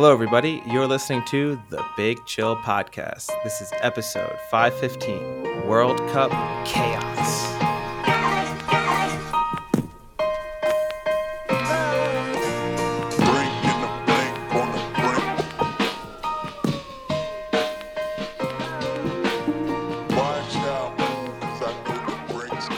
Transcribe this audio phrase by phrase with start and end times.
[0.00, 0.62] Hello, everybody.
[0.64, 3.32] You're listening to the Big Chill Podcast.
[3.42, 6.30] This is episode 515 World Cup
[6.64, 7.56] Chaos.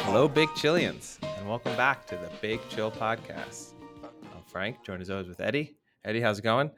[0.06, 3.74] Hello, Big Chillians, and welcome back to the Big Chill Podcast.
[4.02, 5.76] I'm Frank, joined as always with Eddie.
[6.02, 6.70] Eddie, how's it going?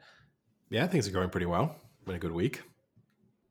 [0.73, 1.75] Yeah, things are going pretty well.
[2.03, 2.63] Been a good week.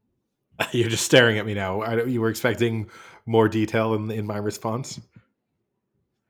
[0.72, 1.80] You're just staring at me now.
[1.80, 2.90] I, you were expecting
[3.26, 5.00] more detail in, in my response.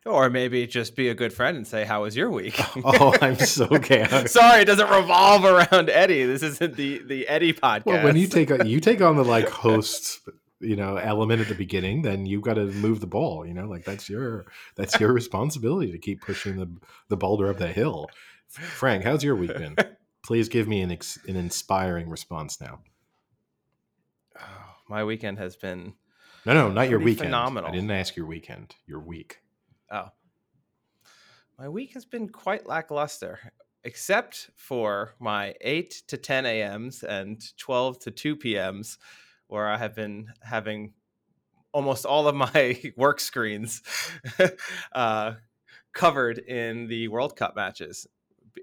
[0.04, 3.36] Or maybe just be a good friend and say, "How was your week?" oh, I'm
[3.36, 3.68] so.
[4.26, 6.24] Sorry, it doesn't revolve around Eddie.
[6.24, 7.86] This isn't the the Eddie podcast.
[7.86, 10.28] Well, when you take you take on the like host,
[10.60, 13.46] you know, element at the beginning, then you've got to move the ball.
[13.46, 16.68] You know, like that's your that's your responsibility to keep pushing the
[17.08, 18.10] the boulder up the hill.
[18.48, 19.76] Frank, how's your week been?
[20.22, 22.80] Please give me an ex- an inspiring response now.
[24.38, 25.94] Oh, my weekend has been
[26.44, 27.28] no, no, not your weekend.
[27.28, 27.70] Phenomenal.
[27.70, 28.74] I didn't ask your weekend.
[28.86, 29.38] Your week.
[29.90, 30.08] Oh,
[31.58, 33.38] my week has been quite lackluster,
[33.84, 38.98] except for my eight to ten a.m.s and twelve to two p.m.s,
[39.48, 40.94] where I have been having
[41.72, 43.82] almost all of my work screens
[44.92, 45.34] uh,
[45.92, 48.06] covered in the World Cup matches.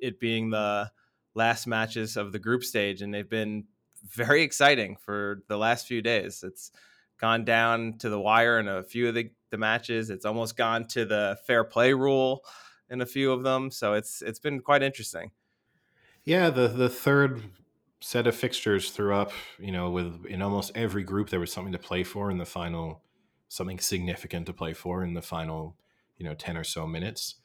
[0.02, 0.91] It being the
[1.33, 3.66] last matches of the group stage, and they've been
[4.03, 6.44] very exciting for the last few days.
[6.44, 6.71] It's
[7.19, 10.09] gone down to the wire in a few of the, the matches.
[10.09, 12.44] It's almost gone to the fair play rule
[12.89, 13.71] in a few of them.
[13.71, 15.31] So it's it's been quite interesting.
[16.23, 17.43] Yeah, the the third
[18.02, 21.73] set of fixtures threw up, you know, with in almost every group there was something
[21.73, 23.03] to play for in the final
[23.49, 25.75] something significant to play for in the final,
[26.17, 27.36] you know, 10 or so minutes.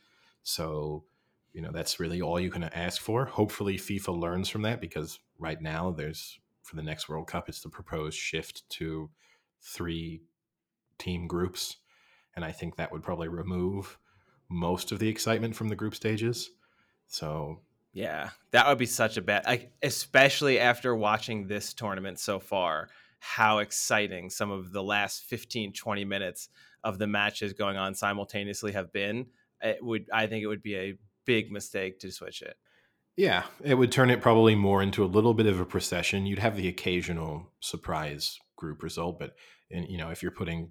[0.43, 1.05] So
[1.55, 3.25] you know that's really all you can ask for.
[3.25, 7.61] Hopefully fifa learns from that because right now there's for the next world cup it's
[7.61, 9.09] the proposed shift to
[9.63, 10.21] three
[10.99, 11.77] team groups.
[12.37, 13.99] And i think that would probably remove
[14.51, 16.51] most of the excitement from the group stages.
[17.07, 17.61] So
[17.93, 22.89] yeah that would be such a bad especially after watching this tournament so far
[23.21, 26.49] how exciting some of the last 15 20 minutes
[26.83, 29.27] of the matches going on simultaneously have been.
[29.63, 32.57] It would i think it would be a big mistake to switch it.
[33.17, 36.27] Yeah, it would turn it probably more into a little bit of a procession.
[36.27, 39.35] You'd have the occasional surprise group result, but
[39.71, 40.71] in, you know, if you're putting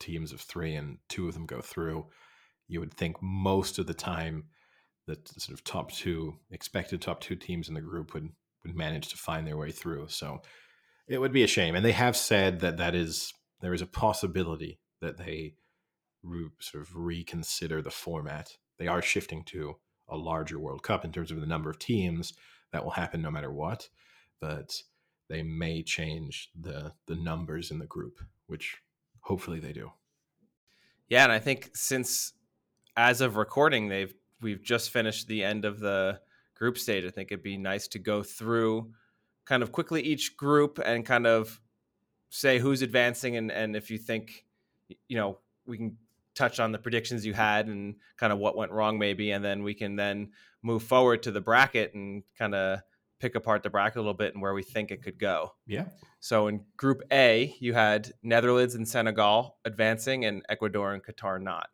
[0.00, 2.06] teams of three and two of them go through,
[2.66, 4.44] you would think most of the time
[5.06, 8.30] that the sort of top two expected top two teams in the group would
[8.64, 10.08] would manage to find their way through.
[10.08, 10.42] So
[11.06, 13.86] it would be a shame, and they have said that that is there is a
[13.86, 15.54] possibility that they
[16.22, 19.76] re, sort of reconsider the format they are shifting to
[20.08, 22.32] a larger World Cup in terms of the number of teams.
[22.72, 23.88] That will happen no matter what,
[24.40, 24.82] but
[25.28, 28.76] they may change the the numbers in the group, which
[29.20, 29.92] hopefully they do.
[31.08, 32.32] Yeah, and I think since
[32.96, 36.20] as of recording, they've we've just finished the end of the
[36.54, 37.04] group stage.
[37.04, 38.92] I think it'd be nice to go through
[39.44, 41.60] kind of quickly each group and kind of
[42.30, 44.44] say who's advancing and and if you think
[45.08, 45.96] you know we can
[46.38, 49.64] touch on the predictions you had and kind of what went wrong maybe and then
[49.64, 50.30] we can then
[50.62, 52.80] move forward to the bracket and kind of
[53.18, 55.52] pick apart the bracket a little bit and where we think it could go.
[55.66, 55.86] Yeah.
[56.20, 61.68] So in group A, you had Netherlands and Senegal advancing and Ecuador and Qatar not.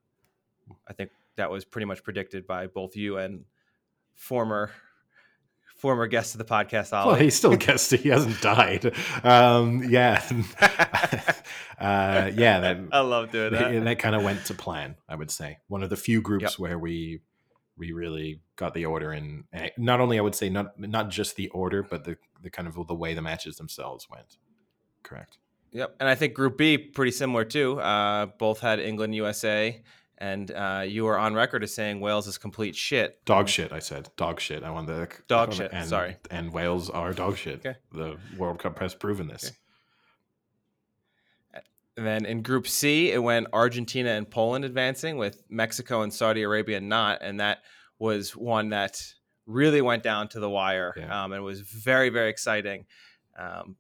[0.89, 3.45] I think that was pretty much predicted by both you and
[4.15, 4.71] former
[5.85, 6.95] former guest of the podcast.
[6.95, 7.09] Ollie.
[7.09, 7.91] Well, he's still a guest.
[7.91, 8.91] he hasn't died.
[9.23, 10.23] Um, yeah,
[11.79, 12.61] uh, yeah.
[12.61, 13.71] That I love doing that.
[13.71, 14.95] And that kind of went to plan.
[15.07, 16.53] I would say one of the few groups yep.
[16.59, 17.21] where we
[17.77, 19.45] we really got the order in.
[19.53, 22.67] Eh, not only I would say not not just the order, but the the kind
[22.67, 24.39] of the way the matches themselves went.
[25.03, 25.37] Correct.
[25.73, 27.79] Yep, and I think Group B pretty similar too.
[27.79, 29.83] Uh, both had England, USA,
[30.19, 33.25] and uh, you were on record as saying Wales is complete shit.
[33.25, 34.11] Dog shit, I said.
[34.17, 34.63] Dog shit.
[34.63, 35.71] I want the dog shit.
[35.73, 36.17] And, sorry.
[36.31, 37.67] And Wales are dog shit.
[37.67, 37.77] Okay.
[37.93, 39.45] The World Cup has proven this.
[39.45, 39.57] Okay.
[41.97, 46.43] And then in Group C, it went Argentina and Poland advancing, with Mexico and Saudi
[46.43, 47.59] Arabia not, and that
[47.99, 49.01] was one that
[49.47, 50.95] really went down to the wire.
[50.97, 51.25] Yeah.
[51.25, 52.87] Um, and was very very exciting.
[53.39, 53.77] Um,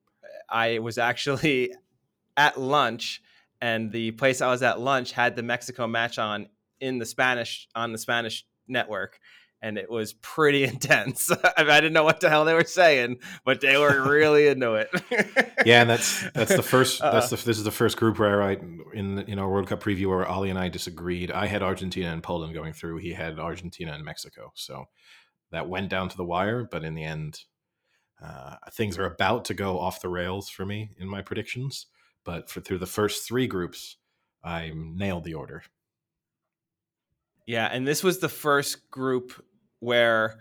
[0.49, 1.73] I was actually
[2.37, 3.23] at lunch
[3.65, 6.49] and the place I was at lunch had the Mexico match on
[6.81, 9.19] in the Spanish on the Spanish network,
[9.63, 11.31] and it was pretty intense.
[11.57, 14.49] I, mean, I didn't know what the hell they were saying, but they were really
[14.53, 14.91] into it.
[15.65, 17.01] yeah, and that's that's the first.
[17.01, 18.59] Uh, that's the, this is the first group where I
[18.93, 21.31] in in our World Cup preview where Ollie and I disagreed.
[21.31, 22.99] I had Argentina and Poland going through.
[22.99, 24.53] He had Argentina and Mexico.
[24.55, 24.85] So
[25.53, 27.41] that went down to the wire, but in the end,
[28.23, 31.87] uh, things are about to go off the rails for me in my predictions.
[32.25, 33.97] But for through the first three groups,
[34.43, 35.63] I nailed the order.
[37.47, 39.45] Yeah, and this was the first group
[39.81, 40.41] where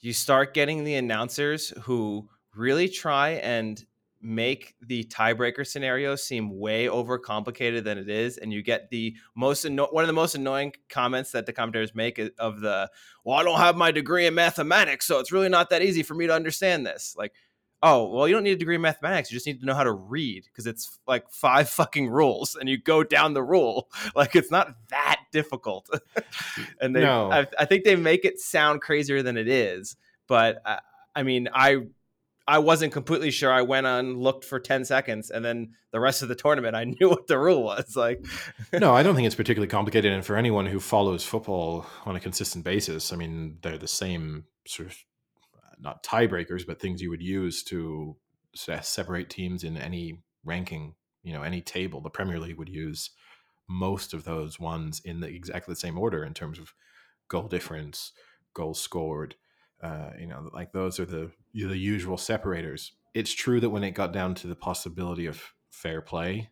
[0.00, 3.82] you start getting the announcers who really try and
[4.24, 9.66] make the tiebreaker scenario seem way overcomplicated than it is and you get the most
[9.66, 12.90] anno- one of the most annoying comments that the commentators make uh, of the
[13.22, 16.14] well i don't have my degree in mathematics so it's really not that easy for
[16.14, 17.32] me to understand this like
[17.84, 19.84] oh well you don't need a degree in mathematics you just need to know how
[19.84, 24.34] to read because it's like five fucking rules and you go down the rule like
[24.34, 25.88] it's not that difficult
[26.80, 27.30] and they no.
[27.30, 29.96] I, I, think they make it sound crazier than it is
[30.26, 30.80] but I,
[31.14, 31.82] I mean i
[32.46, 33.50] I wasn't completely sure.
[33.50, 36.84] I went on, looked for 10 seconds, and then the rest of the tournament, I
[37.00, 37.96] knew what the rule was.
[37.96, 38.22] Like,
[38.72, 40.12] no, I don't think it's particularly complicated.
[40.12, 44.44] And for anyone who follows football on a consistent basis, I mean, they're the same
[44.66, 44.96] sort of
[45.80, 48.16] not tiebreakers, but things you would use to
[48.54, 52.00] separate teams in any ranking, you know, any table.
[52.00, 53.10] The Premier League would use
[53.68, 56.72] most of those ones in the exactly the same order in terms of
[57.28, 58.12] goal difference,
[58.52, 59.34] goals scored,
[59.82, 62.92] uh, you know, like those are the the usual separators.
[63.12, 66.50] It's true that when it got down to the possibility of fair play,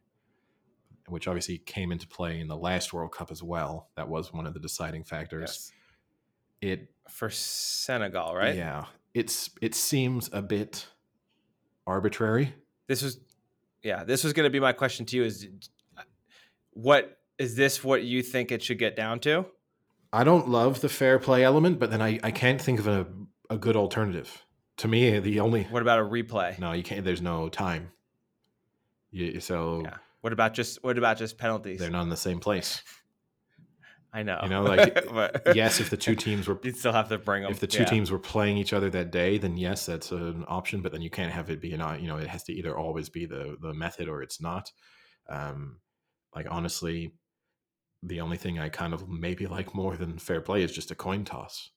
[1.08, 4.46] which obviously came into play in the last World Cup as well, that was one
[4.46, 5.72] of the deciding factors.
[6.60, 6.70] Yes.
[6.72, 8.54] It for Senegal, right?
[8.54, 10.86] Yeah, it's it seems a bit
[11.86, 12.54] arbitrary.
[12.86, 13.20] This was,
[13.82, 15.48] yeah, this was going to be my question to you: is
[16.70, 17.82] what is this?
[17.82, 19.46] What you think it should get down to?
[20.12, 23.06] I don't love the fair play element, but then I, I can't think of a,
[23.48, 24.44] a good alternative.
[24.78, 26.58] To me, the only what about a replay?
[26.58, 27.04] No, you can't.
[27.04, 27.92] There's no time.
[29.10, 29.96] You, so yeah.
[30.22, 31.78] What about just what about just penalties?
[31.78, 32.82] They're not in the same place.
[34.12, 34.40] I know.
[34.42, 37.42] You know, like but, yes, if the two teams were, you'd still have to bring
[37.42, 37.52] them.
[37.52, 37.88] If the two yeah.
[37.88, 40.82] teams were playing each other that day, then yes, that's an option.
[40.82, 43.08] But then you can't have it be an, you know, it has to either always
[43.08, 44.70] be the the method or it's not.
[45.28, 45.78] Um,
[46.34, 47.14] like honestly,
[48.02, 50.94] the only thing I kind of maybe like more than fair play is just a
[50.94, 51.70] coin toss.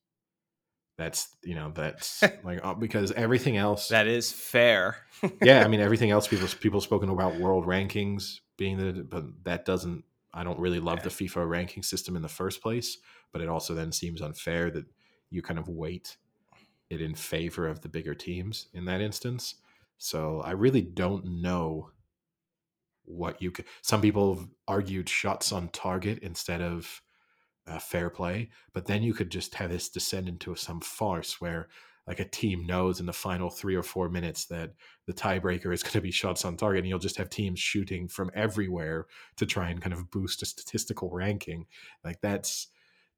[0.98, 4.98] That's you know that's like uh, because everything else that is fair.
[5.42, 9.66] yeah, I mean everything else people people spoken about world rankings being the but that
[9.66, 10.04] doesn't
[10.36, 12.98] I don't really love the FIFA ranking system in the first place,
[13.32, 14.86] but it also then seems unfair that
[15.30, 16.18] you kind of weight
[16.90, 19.56] it in favor of the bigger teams in that instance.
[19.98, 21.92] So I really don't know
[23.06, 23.66] what you could.
[23.82, 27.02] Some people have argued shots on target instead of
[27.68, 31.70] uh, fair play, but then you could just have this descend into some farce where
[32.08, 34.74] like a team knows in the final three or four minutes that
[35.08, 38.08] the tiebreaker is going to be shots on target, and you'll just have teams shooting
[38.08, 39.08] from everywhere
[39.38, 41.66] to try and kind of boost a statistical ranking.
[42.04, 42.68] Like that's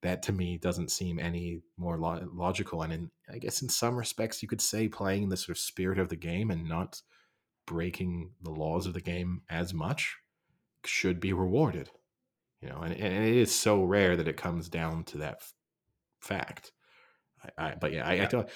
[0.01, 2.83] that to me doesn't seem any more lo- logical.
[2.83, 5.99] And in, I guess in some respects, you could say playing the sort of spirit
[5.99, 7.01] of the game and not
[7.65, 10.17] breaking the laws of the game as much
[10.85, 11.89] should be rewarded.
[12.61, 15.53] You know, and, and it is so rare that it comes down to that f-
[16.21, 16.71] fact.
[17.43, 18.23] I, I, but yeah, I, yeah.
[18.23, 18.49] I don't.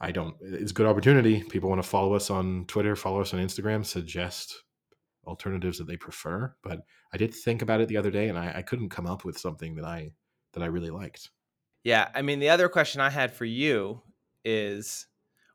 [0.00, 0.36] I don't.
[0.40, 1.42] It's a good opportunity.
[1.42, 4.64] People want to follow us on Twitter, follow us on Instagram, suggest
[5.26, 6.54] alternatives that they prefer.
[6.62, 6.80] But
[7.12, 9.38] I did think about it the other day, and I, I couldn't come up with
[9.38, 10.10] something that I
[10.52, 11.30] that I really liked.
[11.84, 14.02] Yeah, I mean, the other question I had for you
[14.44, 15.06] is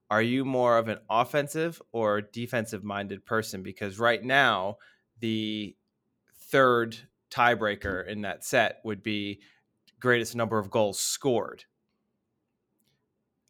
[0.10, 3.62] are you more of an offensive or defensive minded person?
[3.62, 4.78] Because right now,
[5.20, 5.76] the
[6.52, 6.98] third
[7.30, 9.42] tiebreaker in that set would be
[10.00, 11.66] greatest number of goals scored.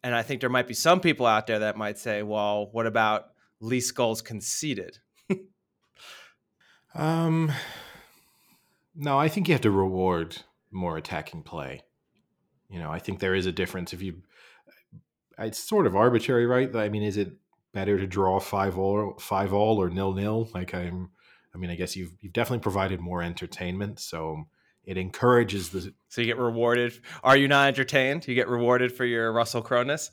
[0.02, 2.86] And I think there might be some people out there that might say, well, what
[2.86, 4.98] about least goals conceded?
[6.94, 7.52] um,
[8.94, 10.38] no, I think you have to reward
[10.70, 11.82] more attacking play.
[12.70, 14.22] You know, I think there is a difference if you
[15.40, 16.74] it's sort of arbitrary, right?
[16.76, 17.32] I mean, is it
[17.72, 20.48] better to draw five all, five all, or nil nil?
[20.54, 21.10] Like I'm,
[21.54, 24.44] I mean, I guess you've you've definitely provided more entertainment, so
[24.84, 25.92] it encourages the.
[26.08, 26.98] So you get rewarded.
[27.22, 28.26] Are you not entertained?
[28.26, 30.10] You get rewarded for your Russell Cronus.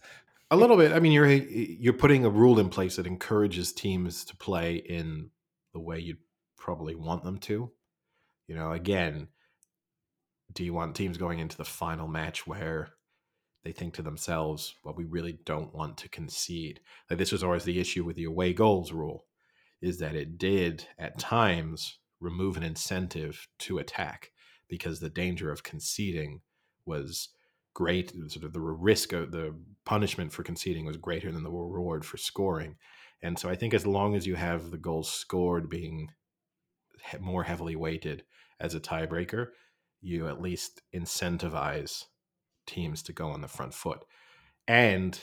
[0.52, 0.94] A little bit.
[0.94, 5.30] I mean, you're you're putting a rule in place that encourages teams to play in
[5.74, 6.18] the way you
[6.58, 7.72] probably want them to.
[8.48, 9.28] You know, again,
[10.54, 12.90] do you want teams going into the final match where
[13.64, 16.80] they think to themselves, well, we really don't want to concede.
[17.10, 19.26] Like this was always the issue with the away goals rule,
[19.82, 24.32] is that it did at times remove an incentive to attack
[24.68, 26.42] because the danger of conceding
[26.86, 27.30] was
[27.74, 28.14] great.
[28.28, 29.56] Sort of the risk of the
[29.86, 32.76] punishment for conceding was greater than the reward for scoring.
[33.22, 36.12] And so I think as long as you have the goals scored being
[37.20, 38.24] more heavily weighted
[38.60, 39.48] as a tiebreaker,
[40.02, 42.06] you at least incentivize
[42.66, 44.04] teams to go on the front foot.
[44.68, 45.20] and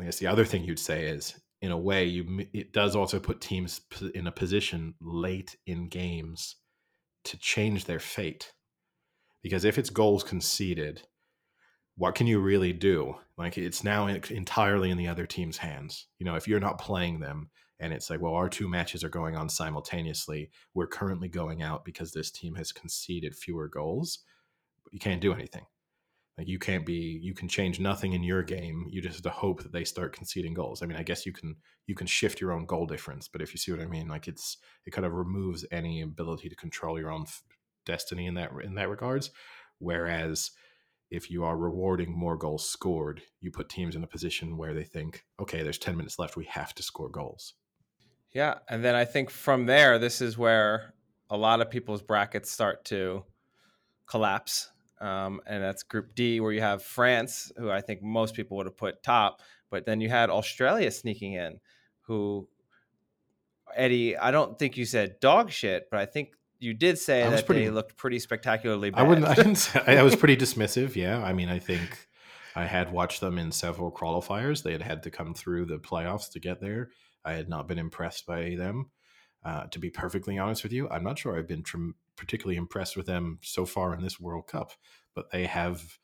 [0.00, 3.18] I guess the other thing you'd say is, in a way, you it does also
[3.18, 3.80] put teams
[4.14, 6.56] in a position late in games
[7.30, 8.52] to change their fate.
[9.42, 11.02] Because if it's goals conceded,
[11.96, 13.16] what can you really do?
[13.36, 16.06] Like it's now entirely in the other team's hands.
[16.18, 19.08] You know, if you're not playing them and it's like, well, our two matches are
[19.08, 20.50] going on simultaneously.
[20.74, 24.20] We're currently going out because this team has conceded fewer goals.
[24.82, 25.66] But you can't do anything.
[26.38, 28.86] Like you can't be you can change nothing in your game.
[28.88, 30.82] You just have to hope that they start conceding goals.
[30.82, 33.52] I mean, I guess you can you can shift your own goal difference, but if
[33.52, 36.98] you see what I mean, like it's it kind of removes any ability to control
[36.98, 37.26] your own
[37.84, 39.32] destiny in that in that regards.
[39.80, 40.52] Whereas
[41.10, 44.84] if you are rewarding more goals scored, you put teams in a position where they
[44.84, 47.54] think, okay, there's 10 minutes left, we have to score goals.
[48.30, 50.92] Yeah, and then I think from there, this is where
[51.30, 53.24] a lot of people's brackets start to
[54.06, 58.56] collapse um, and that's Group D, where you have France, who I think most people
[58.56, 59.40] would have put top,
[59.70, 61.60] but then you had Australia sneaking in,
[62.02, 62.48] who
[63.74, 67.46] Eddie, I don't think you said dog shit, but I think you did say that
[67.46, 69.00] pretty, they looked pretty spectacularly bad.
[69.00, 69.26] I wouldn't.
[69.26, 69.54] I didn't.
[69.56, 70.96] Say, I was pretty dismissive.
[70.96, 72.08] Yeah, I mean, I think
[72.56, 74.62] I had watched them in several qualifiers.
[74.62, 76.90] They had had to come through the playoffs to get there.
[77.24, 78.90] I had not been impressed by them.
[79.44, 82.96] Uh, to be perfectly honest with you, I'm not sure I've been tr- particularly impressed
[82.96, 84.72] with them so far in this World Cup,
[85.14, 85.98] but they have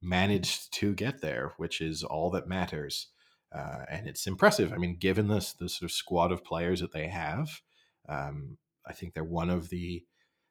[0.00, 3.08] managed to get there, which is all that matters.
[3.54, 4.72] Uh, and it's impressive.
[4.72, 7.62] I mean, given this the sort of squad of players that they have,
[8.08, 10.04] um, I think they're one of the.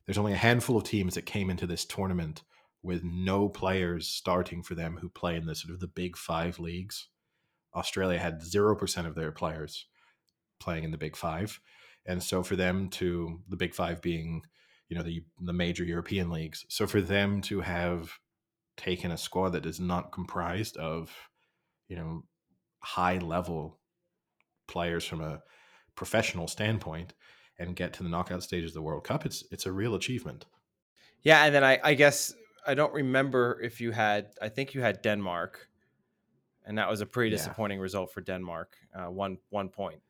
[0.06, 2.44] There's only a handful of teams that came into this tournament
[2.82, 6.60] with no players starting for them who play in the sort of the big five
[6.60, 7.10] leagues.
[7.75, 9.88] Australia had zero percent of their players
[10.60, 11.60] playing in the big five,
[12.08, 14.44] and so for them to the big five being
[14.90, 16.66] you know the the major European leagues.
[16.70, 18.20] So for them to have
[18.78, 21.14] taken a squad that is not comprised of
[21.88, 22.24] you know
[22.80, 23.80] high level
[24.68, 25.42] players from a
[25.96, 27.14] professional standpoint
[27.60, 30.46] and get to the knockout stages of the World Cup, it's it's a real achievement.
[31.24, 32.34] Yeah, and then I, I guess
[32.66, 34.28] I don't remember if you had.
[34.42, 35.68] I think you had Denmark,
[36.66, 37.84] and that was a pretty disappointing yeah.
[37.84, 38.76] result for Denmark.
[38.96, 40.02] Uh, one one point,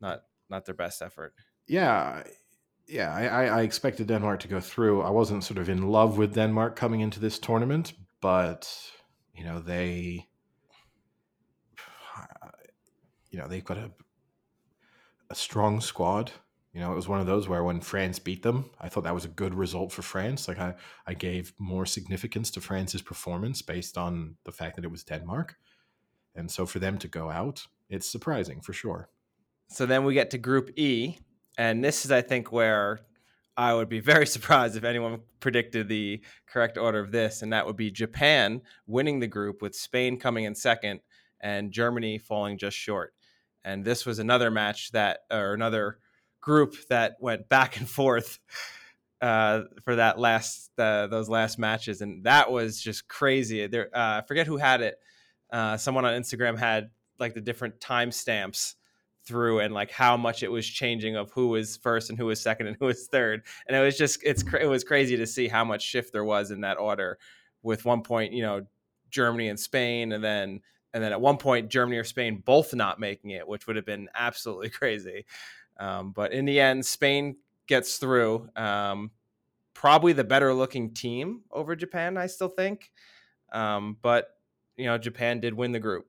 [0.00, 1.34] not not their best effort.
[1.66, 2.22] Yeah,
[2.86, 5.02] yeah, I, I expected Denmark to go through.
[5.02, 8.68] I wasn't sort of in love with Denmark coming into this tournament, but
[9.34, 10.28] you know they,
[13.30, 13.90] you know they've got a
[15.30, 16.30] a strong squad.
[16.74, 19.14] You know, it was one of those where when France beat them, I thought that
[19.14, 20.48] was a good result for France.
[20.48, 20.74] Like I,
[21.06, 25.56] I gave more significance to France's performance based on the fact that it was Denmark,
[26.34, 29.08] and so for them to go out, it's surprising for sure.
[29.72, 31.16] So then we get to Group E,
[31.56, 33.00] and this is, I think, where
[33.56, 37.66] I would be very surprised if anyone predicted the correct order of this, and that
[37.66, 41.00] would be Japan winning the group with Spain coming in second
[41.40, 43.14] and Germany falling just short.
[43.64, 45.98] And this was another match that, or another
[46.42, 48.40] group that went back and forth
[49.22, 53.66] uh, for that last, uh, those last matches, and that was just crazy.
[53.68, 54.96] There, uh, I forget who had it.
[55.50, 58.74] Uh, someone on Instagram had like the different timestamps
[59.24, 62.40] through and like how much it was changing of who was first and who was
[62.40, 63.42] second and who was third.
[63.66, 66.50] And it was just it's it was crazy to see how much shift there was
[66.50, 67.18] in that order.
[67.62, 68.66] With one point you know
[69.10, 70.60] Germany and Spain and then
[70.92, 73.86] and then at one point Germany or Spain both not making it which would have
[73.86, 75.24] been absolutely crazy.
[75.78, 77.36] Um, but in the end Spain
[77.66, 78.48] gets through.
[78.56, 79.10] Um,
[79.74, 82.90] probably the better looking team over Japan I still think.
[83.52, 84.30] Um, but
[84.76, 86.06] you know Japan did win the group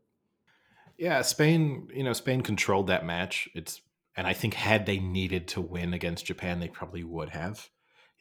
[1.04, 3.50] yeah, Spain, you know, Spain controlled that match.
[3.54, 3.82] It's
[4.16, 7.70] and I think had they needed to win against Japan, they probably would have.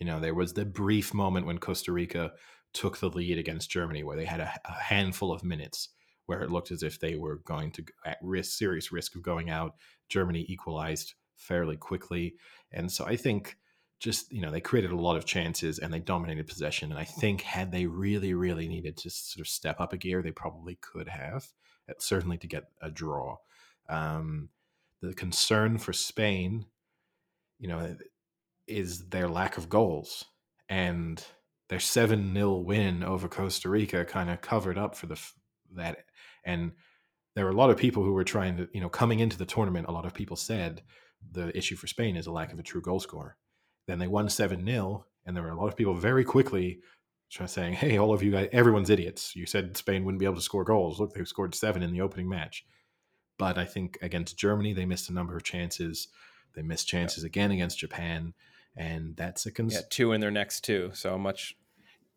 [0.00, 2.32] You know, there was the brief moment when Costa Rica
[2.74, 5.90] took the lead against Germany where they had a, a handful of minutes
[6.26, 9.48] where it looked as if they were going to at risk serious risk of going
[9.48, 9.76] out.
[10.08, 12.34] Germany equalized fairly quickly.
[12.72, 13.58] And so I think
[14.00, 16.90] just, you know, they created a lot of chances and they dominated possession.
[16.90, 20.20] And I think had they really, really needed to sort of step up a gear,
[20.20, 21.46] they probably could have
[21.98, 23.38] certainly to get a draw.
[23.88, 24.48] Um,
[25.00, 26.66] the concern for Spain,
[27.58, 27.96] you know,
[28.66, 30.24] is their lack of goals
[30.68, 31.24] and
[31.68, 35.20] their 7 0 win over Costa Rica kind of covered up for the
[35.74, 35.98] that.
[36.44, 36.72] And
[37.34, 39.46] there were a lot of people who were trying to, you know, coming into the
[39.46, 40.82] tournament, a lot of people said
[41.30, 43.36] the issue for Spain is a lack of a true goal scorer.
[43.86, 46.80] Then they won 7 0, and there were a lot of people very quickly
[47.46, 49.34] saying, "Hey, all of you guys, everyone's idiots.
[49.34, 51.00] You said Spain wouldn't be able to score goals.
[51.00, 52.64] Look, they scored seven in the opening match."
[53.38, 56.08] But I think against Germany, they missed a number of chances.
[56.54, 58.34] They missed chances again against Japan,
[58.76, 61.56] and that's a cons- yeah two in their next two, so a much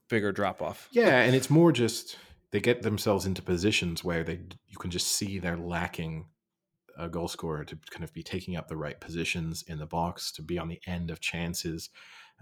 [0.09, 0.89] bigger drop off.
[0.91, 2.17] Yeah, and it's more just
[2.51, 6.27] they get themselves into positions where they you can just see they're lacking
[6.97, 10.31] a goal scorer to kind of be taking up the right positions in the box
[10.31, 11.89] to be on the end of chances.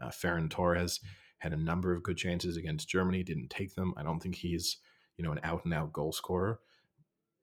[0.01, 0.99] Uh, Ferran Torres
[1.43, 3.93] had a number of good chances against Germany, didn't take them.
[3.97, 4.77] I don't think he's
[5.17, 6.61] you know an out and out goal scorer.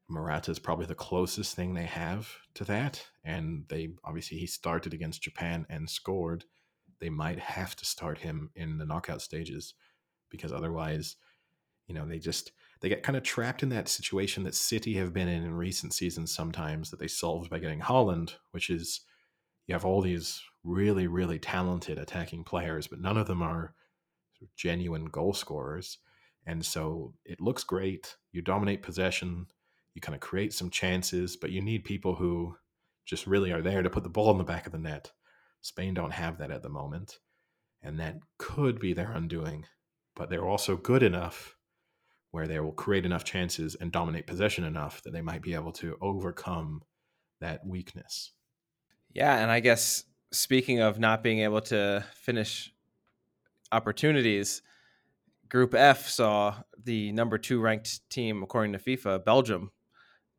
[0.09, 4.95] Morata is probably the closest thing they have to that, and they obviously he started
[4.95, 6.47] against Japan and scored.
[6.99, 9.75] They might have to start him in the knockout stages
[10.31, 11.17] because otherwise,
[11.87, 15.13] you know, they just they get kind of trapped in that situation that City have
[15.13, 19.03] been in in recent seasons sometimes that they solved by getting Haaland, which is
[19.67, 23.75] you have all these really really talented attacking players, but none of them are
[24.57, 25.99] genuine goal scorers.
[26.47, 28.17] And so it looks great.
[28.33, 29.47] You dominate possession,
[29.95, 32.57] you kind of create some chances, but you need people who
[33.05, 35.13] just really are there to put the ball in the back of the net.
[35.61, 37.19] Spain don't have that at the moment,
[37.83, 39.67] and that could be their undoing.
[40.17, 41.57] But they're also good enough
[42.31, 45.73] where they will create enough chances and dominate possession enough that they might be able
[45.73, 46.83] to overcome
[47.41, 48.33] that weakness.
[49.13, 52.73] Yeah, and I guess speaking of not being able to finish
[53.73, 54.63] opportunities,
[55.49, 59.73] Group F saw the number two ranked team, according to FIFA, Belgium,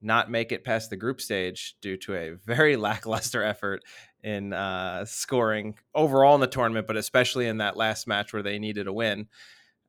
[0.01, 3.83] not make it past the group stage due to a very lackluster effort
[4.23, 8.57] in uh, scoring overall in the tournament, but especially in that last match where they
[8.57, 9.27] needed a win.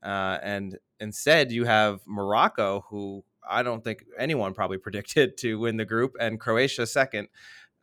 [0.02, 5.76] Uh, and instead, you have Morocco, who I don't think anyone probably predicted to win
[5.76, 7.28] the group, and Croatia second.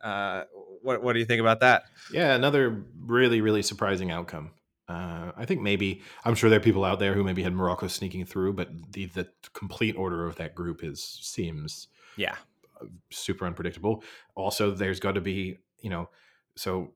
[0.00, 0.44] Uh,
[0.82, 1.84] what, what do you think about that?
[2.10, 4.52] Yeah, another really, really surprising outcome.
[4.90, 7.86] Uh, I think maybe I'm sure there are people out there who maybe had Morocco
[7.86, 12.34] sneaking through, but the the complete order of that group is seems yeah
[12.80, 14.02] uh, super unpredictable.
[14.34, 16.08] Also, there's got to be you know
[16.56, 16.92] so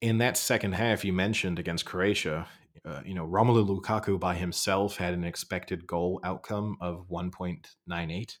[0.00, 2.46] in that second half you mentioned against Croatia,
[2.84, 8.36] uh, you know Romelu Lukaku by himself had an expected goal outcome of 1.98.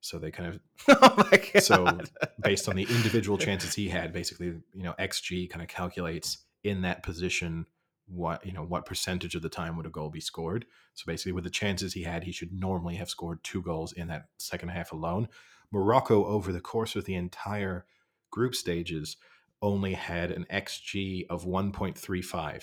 [0.00, 0.60] So they kind of
[1.02, 1.98] oh so
[2.40, 6.80] based on the individual chances he had, basically you know xG kind of calculates in
[6.82, 7.66] that position
[8.08, 10.66] what you know what percentage of the time would a goal be scored.
[10.94, 14.08] So basically, with the chances he had, he should normally have scored two goals in
[14.08, 15.28] that second half alone.
[15.70, 17.84] Morocco, over the course of the entire
[18.30, 19.16] group stages,
[19.60, 22.62] only had an xG of 1.35.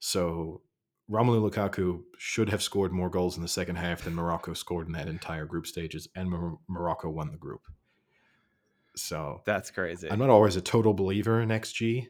[0.00, 0.62] So
[1.10, 4.92] Romelu Lukaku should have scored more goals in the second half than Morocco scored in
[4.92, 7.62] that entire group stages, and Mor- Morocco won the group.
[8.94, 10.10] So that's crazy.
[10.10, 12.08] I'm not always a total believer in XG.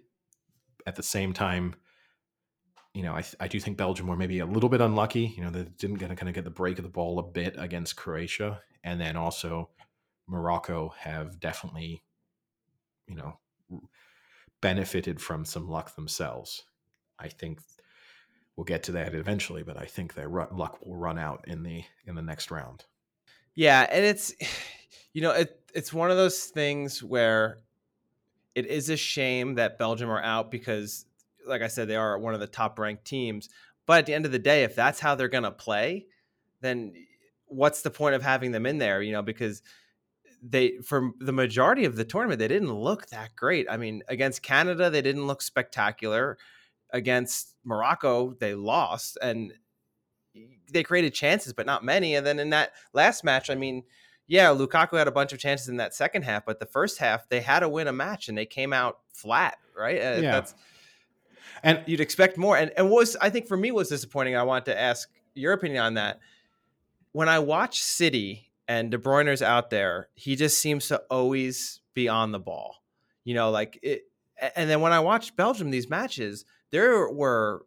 [0.87, 1.75] At the same time,
[2.95, 5.33] you know, I, I do think Belgium were maybe a little bit unlucky.
[5.37, 7.23] You know, they didn't get to kind of get the break of the ball a
[7.23, 9.71] bit against Croatia, and then also
[10.27, 12.03] Morocco have definitely,
[13.07, 13.39] you know,
[14.61, 16.65] benefited from some luck themselves.
[17.19, 17.61] I think
[18.57, 21.85] we'll get to that eventually, but I think their luck will run out in the
[22.07, 22.85] in the next round.
[23.55, 24.35] Yeah, and it's
[25.13, 27.59] you know it it's one of those things where
[28.55, 31.07] it is a shame that Belgium are out because
[31.49, 33.49] like I said, they are one of the top ranked teams.
[33.87, 36.07] But at the end of the day, if that's how they're going to play,
[36.61, 36.93] then
[37.47, 39.01] what's the point of having them in there?
[39.01, 39.63] You know, because
[40.43, 43.67] they, for the majority of the tournament, they didn't look that great.
[43.71, 46.39] I mean, against Canada, they didn't look spectacular.
[46.91, 49.53] Against Morocco, they lost and
[50.73, 52.15] they created chances, but not many.
[52.15, 53.83] And then in that last match, I mean,
[54.27, 57.29] yeah, Lukaku had a bunch of chances in that second half, but the first half
[57.29, 59.97] they had to win a match and they came out flat, right?
[59.97, 60.33] Uh, yeah.
[60.33, 60.55] That's
[61.63, 62.57] and you'd expect more.
[62.57, 64.37] And and was I think for me was disappointing.
[64.37, 66.21] I want to ask your opinion on that.
[67.13, 72.09] When I watch City and De Bruyne's out there, he just seems to always be
[72.09, 72.77] on the ball.
[73.25, 74.03] You know, like it.
[74.55, 77.65] And then when I watched Belgium these matches, there were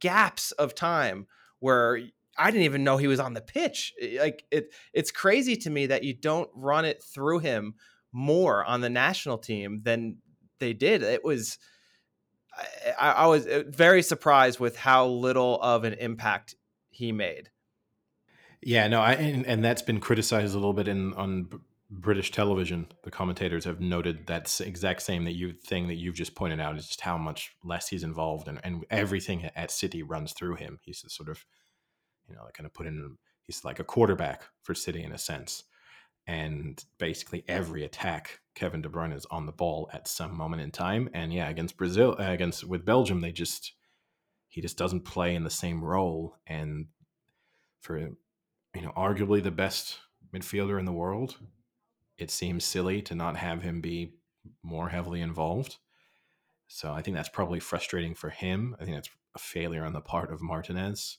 [0.00, 1.26] gaps of time
[1.60, 2.00] where
[2.36, 3.92] I didn't even know he was on the pitch.
[4.18, 7.74] Like it, it's crazy to me that you don't run it through him
[8.12, 10.16] more on the national team than
[10.58, 11.02] they did.
[11.02, 11.58] It was
[12.98, 16.54] I, I was uh, very surprised with how little of an impact
[16.90, 17.50] he made.
[18.62, 21.48] Yeah, no, I, and, and that's been criticized a little bit in on
[21.90, 22.86] British television.
[23.04, 26.76] The commentators have noted that exact same that you thing that you've just pointed out
[26.76, 30.78] is just how much less he's involved and, and everything at City runs through him.
[30.82, 31.44] He's sort of,
[32.28, 33.16] you know, kind of put in.
[33.44, 35.64] He's like a quarterback for City in a sense,
[36.30, 40.70] and basically every attack Kevin De Bruyne is on the ball at some moment in
[40.70, 41.10] time.
[41.12, 43.72] And yeah, against Brazil, uh, against with Belgium, they just
[44.48, 46.36] he just doesn't play in the same role.
[46.46, 46.86] And
[47.80, 48.16] for you
[48.76, 49.98] know, arguably the best
[50.32, 51.36] midfielder in the world,
[52.16, 54.14] it seems silly to not have him be
[54.62, 55.78] more heavily involved.
[56.68, 58.76] So I think that's probably frustrating for him.
[58.78, 61.18] I think that's a failure on the part of Martinez,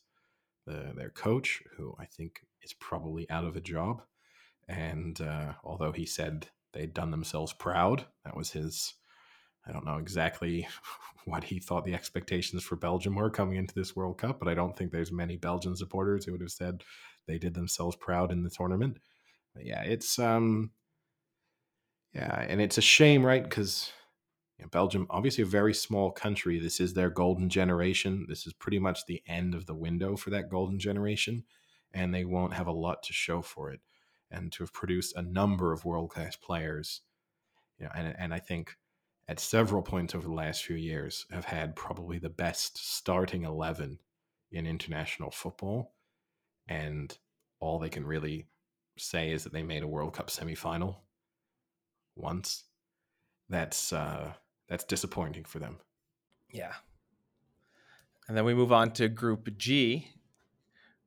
[0.65, 4.03] the, their coach, who I think is probably out of a job.
[4.71, 8.93] And uh, although he said they'd done themselves proud, that was his.
[9.67, 10.67] I don't know exactly
[11.25, 14.53] what he thought the expectations for Belgium were coming into this World Cup, but I
[14.53, 16.83] don't think there's many Belgian supporters who would have said
[17.27, 18.97] they did themselves proud in the tournament.
[19.53, 20.71] But yeah, it's um,
[22.13, 23.43] yeah, and it's a shame, right?
[23.43, 23.91] Because
[24.57, 26.59] you know, Belgium, obviously a very small country.
[26.59, 28.25] This is their golden generation.
[28.29, 31.43] This is pretty much the end of the window for that golden generation,
[31.93, 33.81] and they won't have a lot to show for it.
[34.31, 37.01] And to have produced a number of world class players,
[37.77, 38.77] you know, and and I think
[39.27, 43.99] at several points over the last few years have had probably the best starting eleven
[44.51, 45.93] in international football,
[46.67, 47.17] and
[47.59, 48.47] all they can really
[48.97, 50.97] say is that they made a World Cup semifinal
[52.15, 52.63] once.
[53.49, 54.33] That's uh,
[54.69, 55.77] that's disappointing for them.
[56.49, 56.73] Yeah.
[58.27, 60.07] And then we move on to Group G,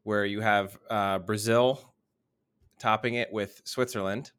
[0.03, 1.94] where you have uh, Brazil
[2.85, 4.31] topping it with Switzerland.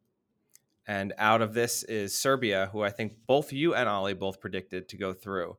[0.88, 4.88] And out of this is Serbia, who I think both you and Ollie both predicted
[4.90, 5.58] to go through.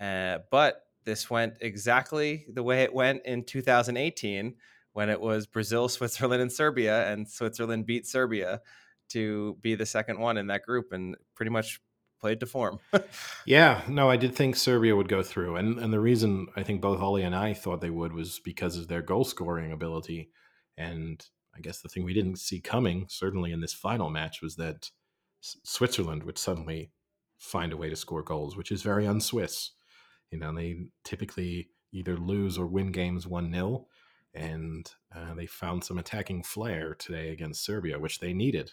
[0.00, 4.56] Uh, but this went exactly the way it went in 2018
[4.94, 8.62] when it was Brazil, Switzerland, and Serbia, and Switzerland beat Serbia
[9.10, 11.80] to be the second one in that group and pretty much
[12.20, 12.80] played to form.
[13.46, 16.80] yeah, no, I did think Serbia would go through, and and the reason I think
[16.80, 20.30] both Ollie and I thought they would was because of their goal scoring ability,
[20.76, 21.24] and
[21.58, 24.90] I guess the thing we didn't see coming, certainly in this final match, was that
[25.40, 26.92] Switzerland would suddenly
[27.38, 29.72] find a way to score goals, which is very un-Swiss.
[30.30, 33.86] You know, they typically either lose or win games one 0
[34.34, 38.70] and uh, they found some attacking flair today against Serbia, which they needed.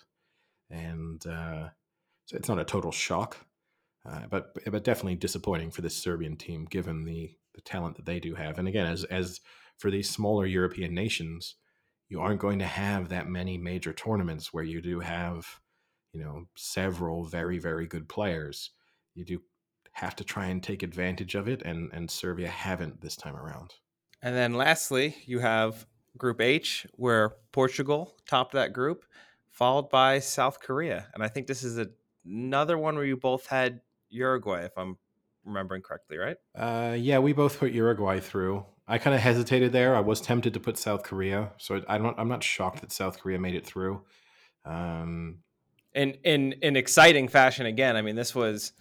[0.69, 1.69] And uh,
[2.25, 3.37] so it's not a total shock,
[4.07, 8.19] uh, but but definitely disappointing for this Serbian team given the the talent that they
[8.19, 8.59] do have.
[8.59, 9.39] And again, as as
[9.77, 11.55] for these smaller European nations,
[12.09, 15.59] you aren't going to have that many major tournaments where you do have,
[16.13, 18.71] you know, several very very good players.
[19.13, 19.41] You do
[19.93, 23.75] have to try and take advantage of it, and and Serbia haven't this time around.
[24.21, 25.85] And then lastly, you have
[26.17, 29.05] Group H, where Portugal topped that group,
[29.51, 31.07] followed by South Korea.
[31.13, 31.89] And I think this is a
[32.25, 34.97] another one where you both had Uruguay, if I'm
[35.43, 36.37] remembering correctly, right?
[36.55, 38.65] Uh, yeah, we both put Uruguay through.
[38.87, 39.95] I kind of hesitated there.
[39.95, 42.17] I was tempted to put South Korea, so I don't.
[42.19, 44.03] I'm not shocked that South Korea made it through.
[44.63, 45.39] Um,
[45.93, 47.95] in in in exciting fashion again.
[47.95, 48.73] I mean, this was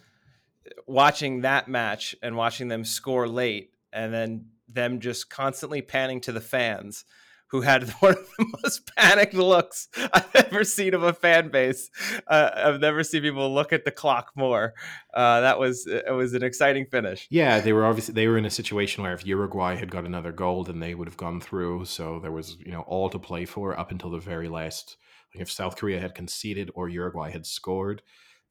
[0.85, 6.31] watching that match and watching them score late, and then them just constantly panning to
[6.31, 7.05] the fans
[7.47, 11.89] who had one of the most panicked looks I've ever seen of a fan base.
[12.27, 14.73] Uh, I've never seen people look at the clock more.
[15.13, 17.27] Uh, that was it was an exciting finish.
[17.29, 20.31] Yeah, they were obviously they were in a situation where if Uruguay had got another
[20.31, 21.85] goal, then they would have gone through.
[21.85, 24.97] So there was you know all to play for up until the very last.
[25.33, 28.01] Like if South Korea had conceded or Uruguay had scored,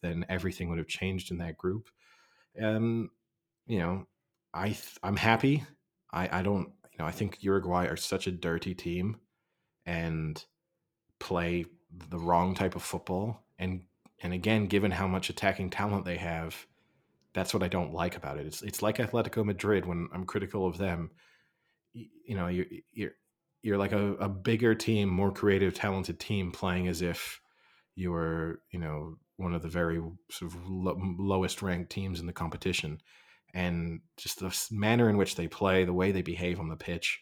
[0.02, 1.88] then everything would have changed in that group.
[2.62, 3.10] Um,
[3.66, 4.06] you know,
[4.52, 5.64] I th- I'm happy.
[6.12, 9.16] I I don't you know, I think Uruguay are such a dirty team
[9.84, 10.42] and
[11.18, 11.66] play
[12.10, 13.44] the wrong type of football.
[13.58, 13.82] And
[14.22, 16.66] and again, given how much attacking talent they have,
[17.34, 18.46] that's what I don't like about it.
[18.46, 21.10] It's it's like Atletico Madrid when I'm critical of them.
[21.92, 23.12] You know, you're you're
[23.62, 27.40] you're like a, a bigger team, more creative, talented team playing as if
[27.96, 32.26] you were, you know, one of the very sort of lo- lowest ranked teams in
[32.26, 33.00] the competition
[33.54, 37.20] and just the manner in which they play, the way they behave on the pitch,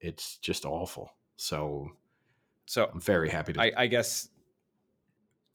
[0.00, 1.12] it's just awful.
[1.36, 1.90] So,
[2.64, 3.60] so I'm very happy to.
[3.60, 4.28] I, I guess.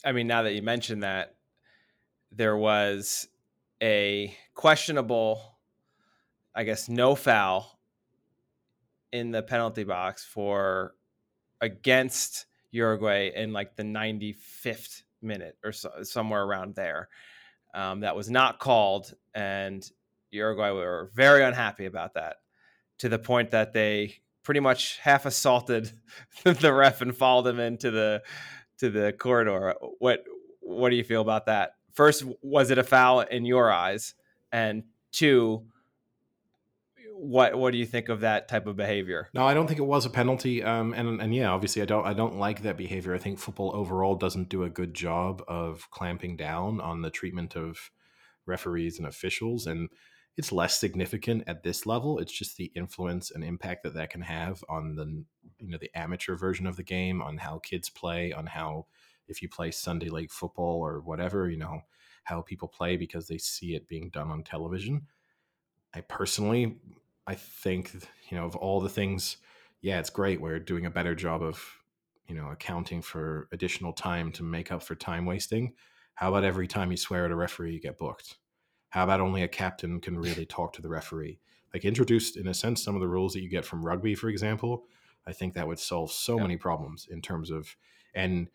[0.05, 1.35] I mean, now that you mentioned that,
[2.31, 3.27] there was
[3.81, 5.57] a questionable,
[6.55, 7.79] I guess, no foul
[9.11, 10.93] in the penalty box for
[11.59, 17.09] against Uruguay in like the 95th minute or so, somewhere around there.
[17.73, 19.89] Um, that was not called, and
[20.31, 22.37] Uruguay were very unhappy about that
[22.99, 25.91] to the point that they pretty much half assaulted
[26.43, 28.23] the ref and followed him into the
[28.79, 29.75] to the corridor.
[29.99, 30.23] What
[30.61, 31.73] what do you feel about that?
[31.93, 34.13] First, was it a foul in your eyes?
[34.51, 35.65] And two,
[37.13, 39.29] what what do you think of that type of behavior?
[39.33, 40.63] No, I don't think it was a penalty.
[40.63, 43.13] Um, and and yeah, obviously, I don't I don't like that behavior.
[43.13, 47.55] I think football overall doesn't do a good job of clamping down on the treatment
[47.55, 47.91] of
[48.45, 49.67] referees and officials.
[49.67, 49.89] And
[50.37, 52.19] it's less significant at this level.
[52.19, 55.23] It's just the influence and impact that that can have on the
[55.59, 58.87] you know the amateur version of the game, on how kids play, on how
[59.27, 61.81] if you play Sunday league football or whatever, you know
[62.23, 65.07] how people play because they see it being done on television.
[65.93, 66.77] I personally,
[67.27, 67.93] I think
[68.29, 69.37] you know of all the things
[69.81, 70.39] yeah, it's great.
[70.39, 71.61] We're doing a better job of,
[72.27, 75.73] you know, accounting for additional time to make up for time wasting.
[76.13, 78.37] How about every time you swear at a referee, you get booked?
[78.91, 81.39] How about only a captain can really talk to the referee?
[81.73, 84.29] Like introduced in a sense some of the rules that you get from rugby, for
[84.29, 84.87] example.
[85.27, 86.41] I think that would solve so Yep.
[86.41, 87.77] many problems in terms of,
[88.15, 88.49] and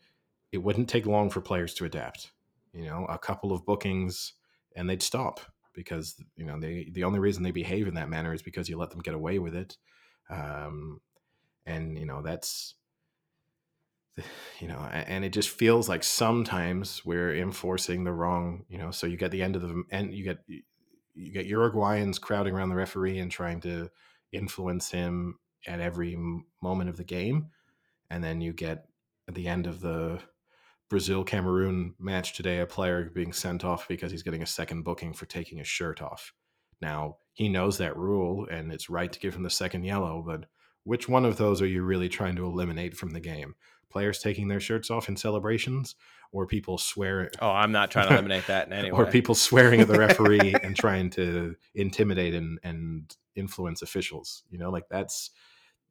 [0.51, 2.33] it wouldn't take long for players to adapt.
[2.73, 4.33] You know, a couple of bookings
[4.75, 5.41] and they'd stop
[5.73, 8.77] because you know they the only reason they behave in that manner is because you
[8.77, 9.77] let them get away with it.
[10.29, 11.01] Um,
[11.65, 12.75] and you know that's
[14.59, 19.07] you know and it just feels like sometimes we're enforcing the wrong you know so
[19.07, 20.39] you get the end of the and you get
[21.13, 23.89] you get uruguayans crowding around the referee and trying to
[24.31, 26.17] influence him at every
[26.61, 27.47] moment of the game
[28.09, 28.85] and then you get
[29.27, 30.19] at the end of the
[30.89, 35.13] brazil cameroon match today a player being sent off because he's getting a second booking
[35.13, 36.33] for taking his shirt off
[36.81, 40.45] now he knows that rule and it's right to give him the second yellow but
[40.87, 43.55] which one of those are you really trying to eliminate from the game?
[43.89, 45.95] Players taking their shirts off in celebrations,
[46.31, 48.97] or people swear, Oh, I'm not trying to eliminate that in any way.
[48.97, 54.43] or people swearing at the referee and trying to intimidate and, and influence officials?
[54.49, 55.31] You know, like that's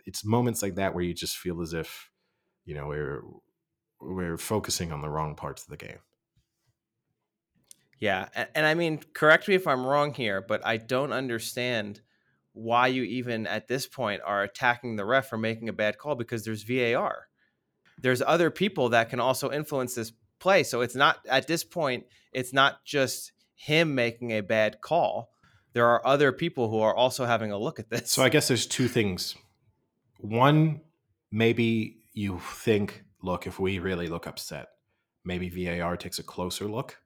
[0.04, 2.10] it's moments like that where you just feel as if
[2.64, 3.22] you know we're
[4.00, 5.98] we're focusing on the wrong parts of the game.
[7.98, 12.02] Yeah, and, and I mean, correct me if I'm wrong here, but I don't understand
[12.52, 16.14] why you even at this point are attacking the ref for making a bad call
[16.14, 17.25] because there's VAR.
[18.00, 22.04] There's other people that can also influence this play, so it's not at this point.
[22.32, 25.30] It's not just him making a bad call.
[25.72, 28.10] There are other people who are also having a look at this.
[28.10, 29.34] So I guess there's two things.
[30.18, 30.80] One,
[31.30, 34.68] maybe you think, look, if we really look upset,
[35.24, 36.96] maybe VAR takes a closer look.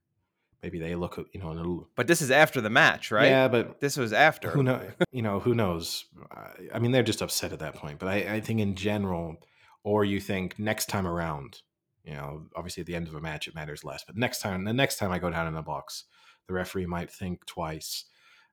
[0.63, 3.29] Maybe they look, you know, little, but this is after the match, right?
[3.31, 4.51] yeah, but This was after.
[4.51, 6.05] who know, you know, who knows?
[6.31, 7.99] I- I mean, they're just upset at that point.
[7.99, 9.37] But I, I think in general,
[9.83, 11.63] or you think next time around,
[12.05, 14.05] you know, obviously at the end of a match it matters less.
[14.05, 16.05] But next time, the next time I go down in the box,
[16.47, 18.05] the referee might think twice.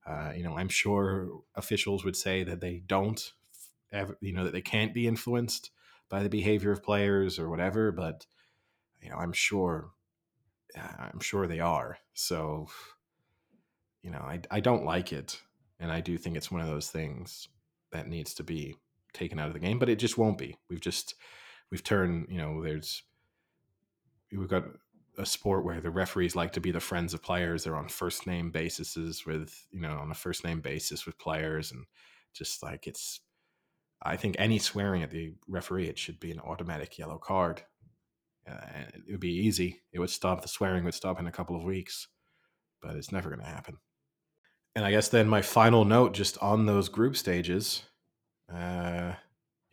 [0.05, 3.33] Uh, you know, I'm sure officials would say that they don't,
[3.91, 5.71] ever, you know, that they can't be influenced
[6.09, 7.91] by the behavior of players or whatever.
[7.91, 8.25] But
[9.01, 9.91] you know, I'm sure,
[10.75, 11.97] I'm sure they are.
[12.13, 12.67] So,
[14.01, 15.41] you know, I I don't like it,
[15.79, 17.49] and I do think it's one of those things
[17.91, 18.77] that needs to be
[19.17, 19.80] taken out of the game.
[19.80, 20.58] But it just won't be.
[20.69, 21.15] We've just
[21.71, 23.03] we've turned, you know, there's
[24.32, 24.65] we've got
[25.17, 27.63] a sport where the referees like to be the friends of players.
[27.63, 31.71] They're on first name basis with, you know, on a first name basis with players,
[31.71, 31.86] and
[32.34, 33.21] just like it's.
[34.03, 37.63] I think any swearing at the referee, it should be an automatic yellow card.
[38.47, 38.56] Uh,
[38.93, 39.82] it would be easy.
[39.91, 40.43] It would stop.
[40.43, 42.08] The swearing would stop in a couple of weeks,
[42.80, 43.77] but it's never going to happen.
[44.75, 47.82] And I guess then my final note, just on those group stages,
[48.53, 49.13] uh,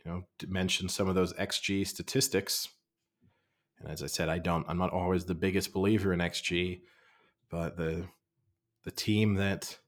[0.04, 2.68] you know, mention some of those XG statistics.
[3.78, 4.64] And as I said, I don't.
[4.68, 6.80] I'm not always the biggest believer in XG,
[7.50, 8.06] but the
[8.84, 9.78] the team that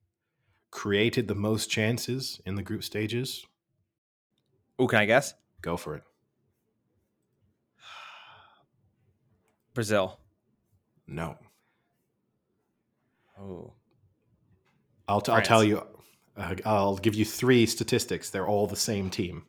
[0.71, 3.47] created the most chances in the group stages,
[4.81, 5.35] Ooh, can I guess?
[5.63, 6.03] go for it.
[9.75, 10.19] Brazil.
[11.07, 11.39] No,
[13.39, 13.75] Oh,
[15.07, 15.87] I'll, t- I'll tell you.
[16.37, 18.31] Uh, I'll give you three statistics.
[18.31, 19.47] They're all the same team.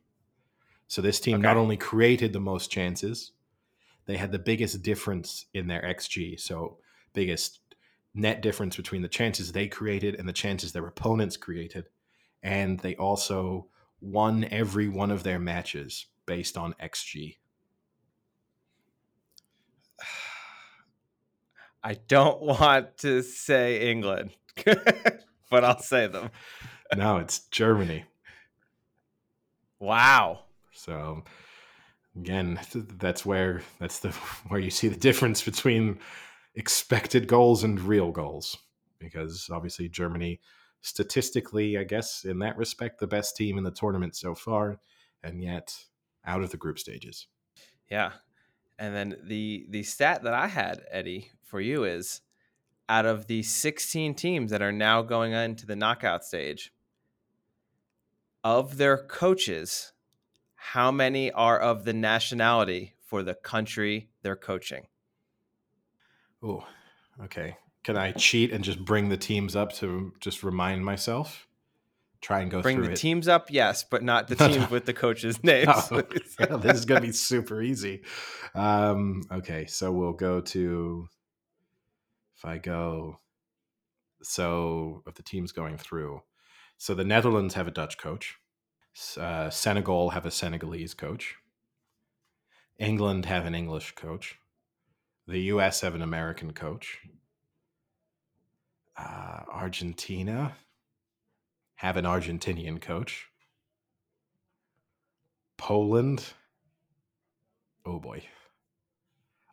[0.87, 3.33] So this team not only created the most chances,
[4.05, 6.39] they had the biggest difference in their XG.
[6.39, 6.77] So
[7.13, 7.59] biggest
[8.13, 11.85] net difference between the chances they created and the chances their opponents created,
[12.41, 13.67] and they also
[13.99, 17.37] won every one of their matches based on XG.
[21.83, 24.31] I don't want to say England,
[24.65, 26.31] but I'll say them.
[26.95, 28.05] No, it's Germany.
[29.79, 30.39] Wow.
[30.71, 31.23] So
[32.15, 32.59] again,
[32.97, 34.09] that's where that's the
[34.47, 35.99] where you see the difference between
[36.55, 38.57] expected goals and real goals
[38.99, 40.39] because obviously Germany
[40.81, 44.79] statistically, I guess in that respect the best team in the tournament so far
[45.23, 45.75] and yet
[46.25, 47.27] out of the group stages.
[47.89, 48.11] Yeah.
[48.79, 52.21] And then the the stat that I had, Eddie, for you is
[52.89, 56.71] out of the 16 teams that are now going into the knockout stage,
[58.47, 59.91] of their coaches,
[60.55, 64.87] how many are of the nationality for the country they're coaching?
[66.41, 66.65] Oh,
[67.25, 67.57] okay.
[67.83, 71.45] Can I cheat and just bring the teams up to just remind myself?
[72.21, 72.95] Try and go Bring the it.
[72.95, 75.67] teams up, yes, but not the teams with the coaches' names.
[75.91, 76.01] Oh,
[76.39, 78.03] yeah, this is going to be super easy.
[78.55, 81.05] Um, okay, so we'll go to
[82.37, 83.19] if I go.
[84.23, 86.21] So of the teams going through,
[86.77, 88.37] so the Netherlands have a Dutch coach.
[89.17, 91.35] Uh, Senegal have a Senegalese coach.
[92.79, 94.39] England have an English coach.
[95.27, 96.99] The US have an American coach.
[98.97, 100.55] Uh, Argentina
[101.75, 103.27] have an Argentinian coach.
[105.57, 106.33] Poland.
[107.85, 108.23] Oh boy.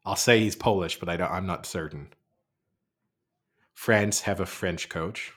[0.05, 2.13] I'll say he's Polish, but I I'm not certain.
[3.73, 5.33] France have a French coach.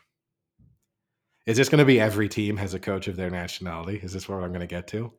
[1.47, 4.01] Is this going to be every team has a coach of their nationality?
[4.03, 5.13] Is this what I'm going to get to?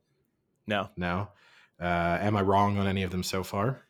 [0.67, 0.91] No.
[0.95, 1.29] No.
[1.81, 3.81] Uh, am I wrong on any of them so far?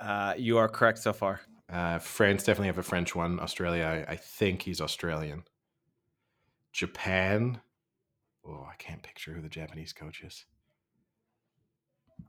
[0.00, 1.42] Uh, you are correct so far.
[1.70, 3.38] Uh, France definitely have a French one.
[3.40, 5.44] Australia, I, I think he's Australian.
[6.72, 7.60] Japan.
[8.46, 10.46] Oh, I can't picture who the Japanese coach is.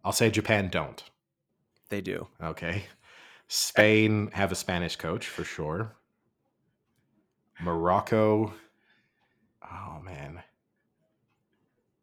[0.04, 1.02] I'll say Japan don't.
[1.88, 2.28] They do.
[2.44, 2.84] Okay.
[3.48, 5.96] Spain have a Spanish coach for sure.
[7.62, 8.54] Morocco.
[9.64, 10.42] Oh man,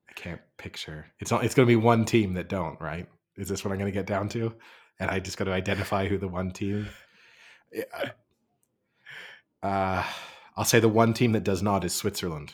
[0.09, 1.07] I can't picture.
[1.21, 1.45] It's not.
[1.45, 2.81] It's going to be one team that don't.
[2.81, 3.09] Right?
[3.37, 4.55] Is this what I'm going to get down to?
[5.01, 6.89] And I just got to identify who the one team.
[9.63, 10.05] Uh,
[10.57, 12.53] I'll say the one team that does not is Switzerland.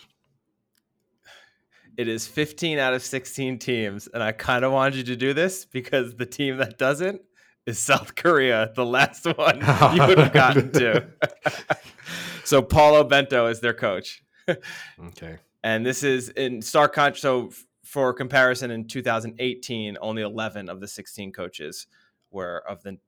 [1.97, 5.35] It is 15 out of 16 teams, and I kind of wanted you to do
[5.35, 7.21] this because the team that doesn't
[7.67, 9.57] is South Korea, the last one
[9.95, 11.07] you would have gotten to.
[12.45, 14.23] so Paulo Bento is their coach.
[14.49, 15.39] okay.
[15.63, 17.23] And this is in stark contrast.
[17.23, 17.51] So
[17.85, 21.87] for comparison, in 2018, only 11 of the 16 coaches
[22.31, 22.99] were of the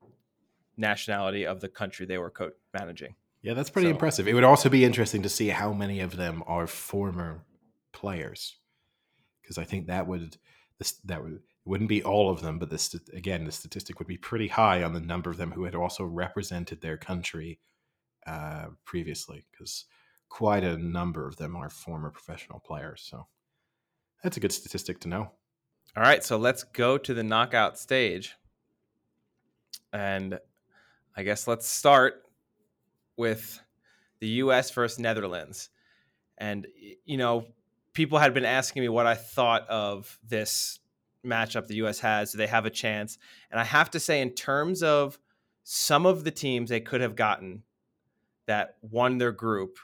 [0.77, 3.15] nationality of the country they were co- managing.
[3.41, 4.27] Yeah, that's pretty so, impressive.
[4.27, 7.43] It would also be interesting to see how many of them are former
[7.91, 8.57] players,
[9.41, 10.37] because I think that would
[10.79, 14.07] this that would it wouldn't be all of them, but this again, the statistic would
[14.07, 17.59] be pretty high on the number of them who had also represented their country
[18.27, 19.85] uh, previously, because
[20.29, 23.05] quite a number of them are former professional players.
[23.09, 23.27] So
[24.23, 25.31] that's a good statistic to know.
[25.95, 28.35] All right, so let's go to the knockout stage.
[29.91, 30.39] And
[31.15, 32.23] I guess let's start
[33.15, 33.61] with
[34.19, 35.69] the US versus Netherlands.
[36.37, 36.65] And,
[37.05, 37.45] you know,
[37.93, 40.79] people had been asking me what I thought of this
[41.25, 42.31] matchup the US has.
[42.31, 43.17] Do they have a chance?
[43.51, 45.17] And I have to say, in terms of
[45.63, 47.63] some of the teams they could have gotten
[48.47, 49.77] that won their group,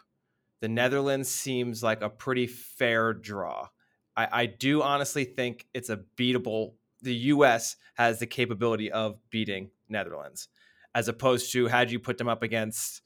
[0.61, 3.69] the Netherlands seems like a pretty fair draw.
[4.17, 6.73] I, I do honestly think it's a beatable.
[7.01, 10.49] The US has the capability of beating Netherlands,
[10.93, 13.01] as opposed to had you put them up against,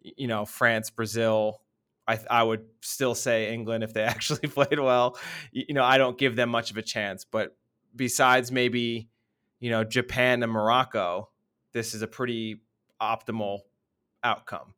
[0.00, 1.60] you know, France, Brazil,
[2.08, 5.18] I, I would still say England if they actually played well.
[5.52, 7.54] You know, I don't give them much of a chance, but
[7.98, 9.10] besides maybe,
[9.60, 11.28] you know, Japan and Morocco,
[11.72, 12.62] this is a pretty
[13.02, 13.60] optimal
[14.24, 14.72] outcome.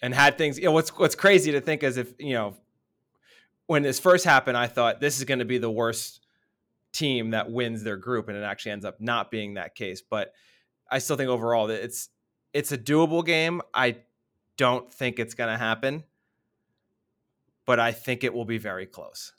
[0.00, 2.56] And had things, you know, what's what's crazy to think is if, you know,
[3.66, 6.20] when this first happened, I thought this is going to be the worst
[6.92, 10.00] team that wins their group, and it actually ends up not being that case.
[10.02, 10.32] But
[10.90, 12.08] I still think overall that it's
[12.52, 13.60] it's a doable game.
[13.74, 13.96] I
[14.56, 16.04] don't think it's going to happen,
[17.66, 19.33] but I think it will be very close.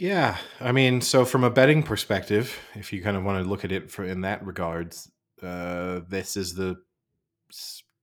[0.00, 3.64] Yeah, I mean, so from a betting perspective, if you kind of want to look
[3.64, 5.10] at it for in that regards,
[5.42, 6.76] uh, this is the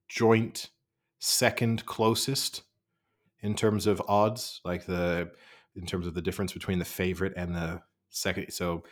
[0.06, 0.68] joint
[1.20, 2.64] second closest
[3.40, 5.30] in terms of odds, like the
[5.74, 7.80] in terms of the difference between the favorite and the
[8.10, 8.52] second.
[8.52, 8.84] So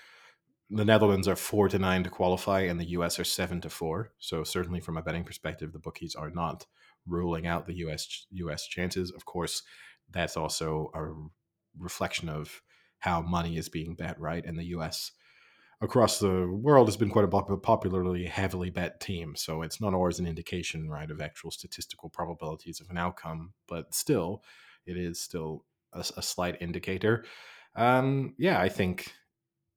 [0.71, 4.13] the Netherlands are four to nine to qualify, and the US are seven to four.
[4.19, 6.65] So certainly, from a betting perspective, the bookies are not
[7.07, 9.11] ruling out the US US chances.
[9.11, 9.63] Of course,
[10.11, 11.13] that's also a
[11.79, 12.63] reflection of
[13.05, 14.43] how money is being bet, right?
[14.47, 15.13] And the U.S.
[15.83, 20.19] across the world has been quite a popularly heavily bet team, so it's not always
[20.19, 24.43] an indication, right, of actual statistical probabilities of an outcome, but still,
[24.87, 27.27] it is still a, a slight indicator.
[27.77, 29.13] Um, yeah, I think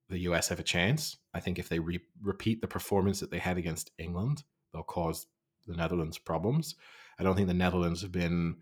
[0.07, 0.47] the U.S.
[0.47, 1.17] have a chance.
[1.33, 5.27] I think if they re- repeat the performance that they had against England, they'll cause
[5.67, 6.75] the Netherlands problems.
[7.19, 8.55] I don't think the Netherlands have been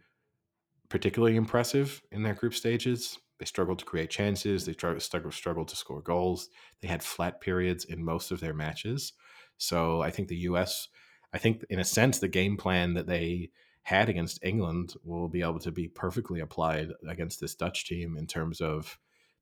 [0.89, 3.19] particularly impressive in their group stages.
[3.37, 4.65] They struggled to create chances.
[4.65, 6.49] They struggled, to score goals.
[6.81, 9.13] They had flat periods in most of their matches.
[9.57, 10.87] So I think the U.S.
[11.33, 13.51] I think in a sense the game plan that they
[13.83, 18.25] had against England will be able to be perfectly applied against this Dutch team in
[18.25, 18.97] terms of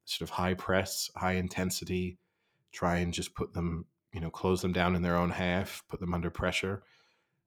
[0.06, 2.18] sort of high press, high intensity,
[2.72, 6.00] try and just put them, you know, close them down in their own half, put
[6.00, 6.84] them under pressure,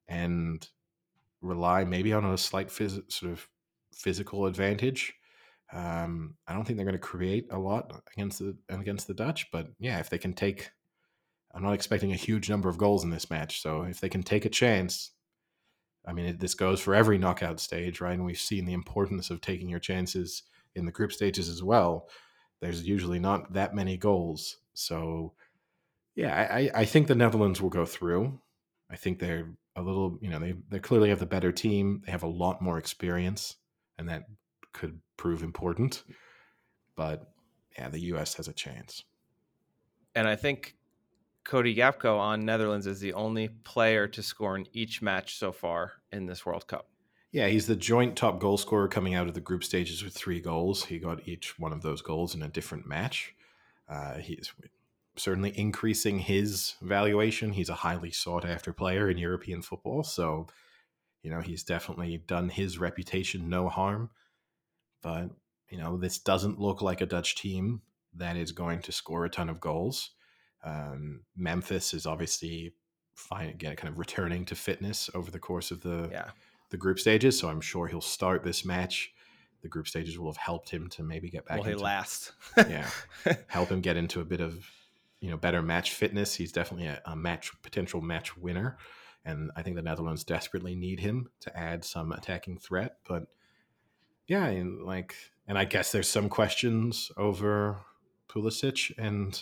[0.09, 0.69] and
[1.43, 3.47] rely maybe on a slight phys- sort of
[3.93, 5.15] physical advantage
[5.73, 9.51] um, I don't think they're going to create a lot against the against the Dutch,
[9.51, 10.71] but yeah, if they can take,
[11.55, 13.62] I'm not expecting a huge number of goals in this match.
[13.62, 15.11] So if they can take a chance,
[16.07, 18.14] I mean, it, this goes for every knockout stage, right?
[18.14, 20.45] And we've seen the importance of taking your chances
[20.77, 22.09] in the group stages as well,
[22.61, 24.59] there's usually not that many goals.
[24.75, 25.33] So,
[26.14, 28.39] yeah, I, I think the Netherlands will go through.
[28.91, 32.03] I think they're a little, you know, they, they clearly have the better team.
[32.05, 33.57] They have a lot more experience,
[33.99, 34.25] and that
[34.77, 36.05] could prove important.
[36.95, 37.33] But
[37.77, 38.35] yeah, the U.S.
[38.35, 39.05] has a chance.
[40.14, 40.77] And I think
[41.45, 45.93] Cody Gakpo on Netherlands is the only player to score in each match so far
[46.12, 46.89] in this World Cup.
[47.33, 50.41] Yeah, he's the joint top goal scorer coming out of the group stages with three
[50.41, 50.87] goals.
[50.87, 53.35] He got each one of those goals in a different match.
[53.89, 54.53] Uh, he's
[55.16, 57.53] certainly increasing his valuation.
[57.53, 60.03] He's a highly sought after player in European football.
[60.03, 60.47] So,
[61.22, 64.11] you know, he's definitely done his reputation no harm.
[65.07, 65.31] But,
[65.71, 67.81] you know, this doesn't look like a Dutch team
[68.17, 70.11] that is going to score a ton of goals.
[70.65, 72.75] Um, Memphis is obviously
[73.15, 76.31] fine again, kind of returning to fitness over the course of the yeah.
[76.71, 77.39] the group stages.
[77.39, 79.13] So I'm sure he'll start this match.
[79.63, 81.59] The group stages will have helped him to maybe get back.
[81.59, 82.33] Will he into, last?
[82.57, 82.91] yeah,
[83.47, 84.69] help him get into a bit of
[85.21, 86.35] you know better match fitness.
[86.35, 88.77] He's definitely a, a match potential match winner,
[89.25, 92.97] and I think the Netherlands desperately need him to add some attacking threat.
[93.07, 93.29] But
[94.27, 95.14] yeah, and like,
[95.47, 97.79] and I guess there's some questions over
[98.29, 99.41] Pulisic and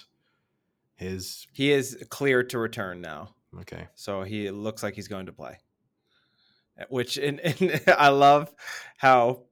[0.96, 3.34] his he is clear to return now.
[3.60, 3.88] Okay.
[3.94, 5.58] So he looks like he's going to play.
[6.88, 8.52] Which and, and I love
[8.96, 9.42] how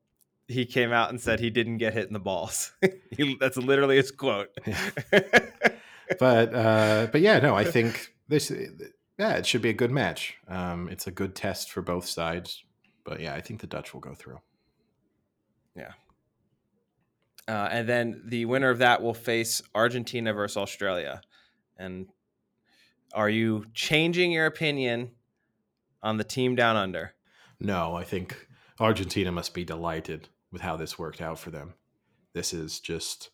[0.48, 2.72] he came out and said he didn't get hit in the balls.
[3.10, 4.48] he, that's literally his quote.
[6.18, 8.52] but uh, but yeah, no, I think this
[9.18, 10.34] yeah, it should be a good match.
[10.48, 12.64] Um, it's a good test for both sides.
[13.04, 14.38] But yeah, I think the Dutch will go through.
[15.76, 15.92] Yeah.
[17.48, 21.20] Uh, and then the winner of that will face Argentina versus Australia.
[21.76, 22.06] And
[23.14, 25.10] are you changing your opinion
[26.02, 27.14] on the team down under?
[27.58, 28.48] No, I think
[28.78, 31.74] Argentina must be delighted with how this worked out for them.
[32.32, 33.30] This is just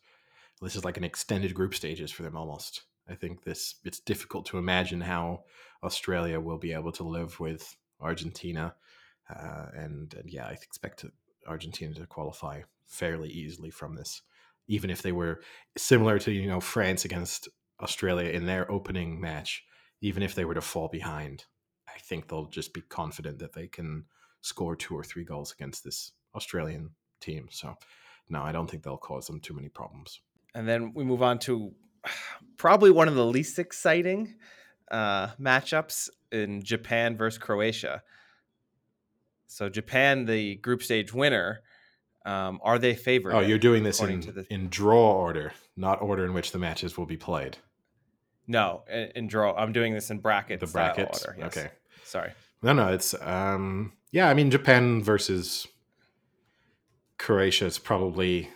[0.61, 2.81] this is like an extended group stages for them almost.
[3.09, 5.43] I think this it's difficult to imagine how
[5.83, 8.75] Australia will be able to live with Argentina,
[9.29, 11.05] uh, and, and yeah, I expect
[11.49, 14.21] Argentina to qualify fairly easily from this,
[14.67, 15.41] even if they were
[15.77, 17.49] similar to you know France against
[17.81, 19.63] Australia in their opening match.
[20.01, 21.43] Even if they were to fall behind,
[21.87, 24.05] I think they'll just be confident that they can
[24.39, 27.47] score two or three goals against this Australian team.
[27.51, 27.75] So,
[28.29, 30.21] no, I don't think they'll cause them too many problems.
[30.55, 31.73] And then we move on to
[32.57, 34.35] probably one of the least exciting
[34.91, 38.03] uh, matchups in Japan versus Croatia.
[39.49, 41.61] So Japan, the group stage winner,
[42.23, 43.33] um, are they favored?
[43.33, 44.45] Oh, you're doing this in, the...
[44.51, 47.57] in draw order, not order in which the matches will be played.
[48.47, 49.55] No, in, in draw.
[49.55, 50.61] I'm doing this in brackets.
[50.61, 51.25] The brackets.
[51.25, 51.57] Order, yes.
[51.57, 51.71] Okay.
[52.05, 52.31] Sorry.
[52.61, 52.93] No, no.
[52.93, 53.93] It's um.
[54.11, 55.67] Yeah, I mean Japan versus
[57.17, 58.49] Croatia is probably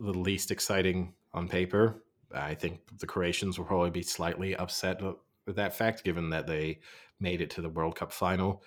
[0.00, 2.02] the least exciting on paper.
[2.34, 5.00] I think the Croatians will probably be slightly upset
[5.46, 6.80] with that fact, given that they
[7.20, 8.64] made it to the World Cup final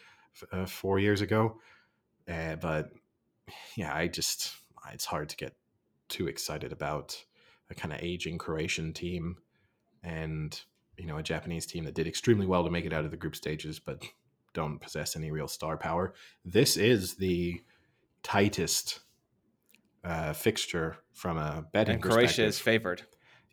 [0.51, 1.59] uh, four years ago.
[2.27, 2.91] Uh, but
[3.75, 4.53] yeah, I just
[4.93, 5.55] it's hard to get
[6.07, 7.23] too excited about
[7.69, 9.37] a kind of aging Croatian team
[10.03, 10.59] and
[10.97, 13.17] you know a Japanese team that did extremely well to make it out of the
[13.17, 14.03] group stages, but
[14.53, 16.13] don't possess any real star power.
[16.43, 17.61] This is the
[18.23, 18.99] tightest
[20.03, 23.03] uh, fixture from a betting and Croatia is favored.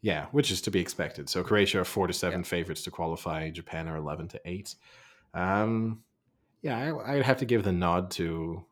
[0.03, 1.29] Yeah, which is to be expected.
[1.29, 2.47] So Croatia are four to seven yeah.
[2.47, 3.51] favorites to qualify.
[3.51, 4.75] Japan are eleven to eight.
[5.35, 6.03] Um,
[6.63, 8.65] yeah, I, I'd have to give the nod to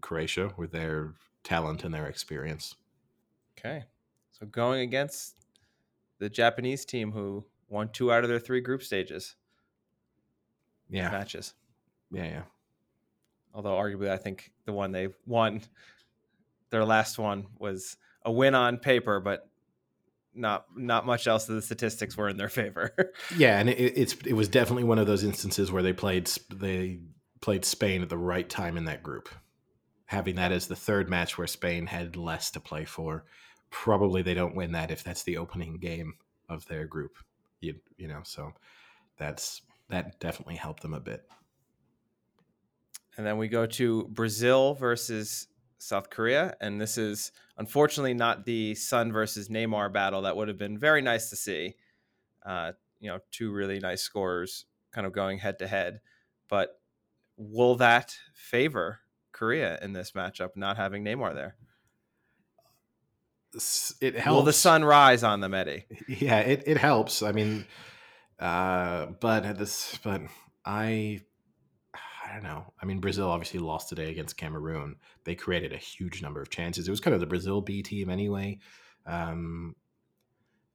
[0.00, 2.74] Croatia with their talent and their experience.
[3.58, 3.84] Okay,
[4.30, 5.36] so going against
[6.18, 9.36] the Japanese team who won two out of their three group stages.
[10.88, 11.54] Yeah, matches.
[12.10, 12.42] Yeah, yeah.
[13.54, 15.62] Although arguably, I think the one they won,
[16.70, 19.49] their last one was a win on paper, but
[20.34, 22.94] not not much else of the statistics were in their favor.
[23.36, 27.00] yeah, and it, it's it was definitely one of those instances where they played they
[27.40, 29.28] played Spain at the right time in that group.
[30.06, 33.24] Having that as the third match where Spain had less to play for,
[33.70, 36.14] probably they don't win that if that's the opening game
[36.48, 37.12] of their group.
[37.60, 38.52] You you know, so
[39.18, 41.24] that's that definitely helped them a bit.
[43.16, 45.48] And then we go to Brazil versus
[45.82, 50.58] South Korea, and this is unfortunately not the Son versus Neymar battle that would have
[50.58, 51.74] been very nice to see.
[52.44, 56.00] Uh, you know, two really nice scorers kind of going head to head,
[56.48, 56.80] but
[57.38, 59.00] will that favor
[59.32, 61.56] Korea in this matchup, not having Neymar there?
[64.02, 64.36] It helps.
[64.36, 65.86] Will the sun rise on them, Eddie?
[66.06, 67.22] Yeah, it, it helps.
[67.22, 67.66] I mean,
[68.38, 70.20] uh, but this, but
[70.64, 71.22] I,
[72.30, 72.72] I don't know.
[72.80, 74.96] I mean, Brazil obviously lost today against Cameroon.
[75.24, 76.86] They created a huge number of chances.
[76.86, 78.58] It was kind of the Brazil B team anyway.
[79.04, 79.74] Um,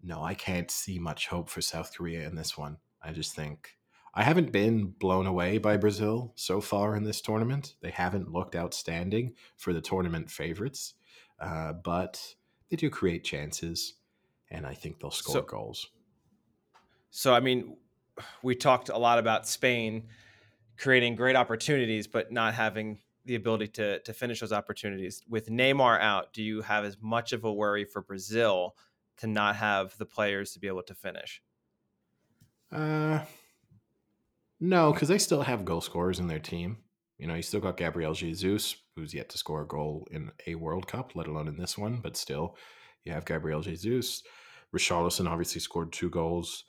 [0.03, 2.77] no, I can't see much hope for South Korea in this one.
[3.01, 3.77] I just think
[4.13, 7.75] I haven't been blown away by Brazil so far in this tournament.
[7.81, 10.95] They haven't looked outstanding for the tournament favorites,
[11.39, 12.35] uh, but
[12.69, 13.93] they do create chances,
[14.51, 15.87] and I think they'll score So- goals.
[17.11, 17.77] So, I mean,
[18.43, 20.09] we talked a lot about Spain
[20.77, 25.23] creating great opportunities, but not having the ability to to finish those opportunities.
[25.27, 28.75] With Neymar out, do you have as much of a worry for Brazil
[29.17, 31.41] to not have the players to be able to finish?
[32.71, 33.21] Uh,
[34.59, 36.77] no, because they still have goal scorers in their team.
[37.17, 40.55] You know, you still got Gabriel Jesus, who's yet to score a goal in a
[40.55, 41.99] World Cup, let alone in this one.
[42.01, 42.57] But still,
[43.03, 44.23] you have Gabriel Jesus.
[44.75, 46.65] Richarlison obviously scored two goals,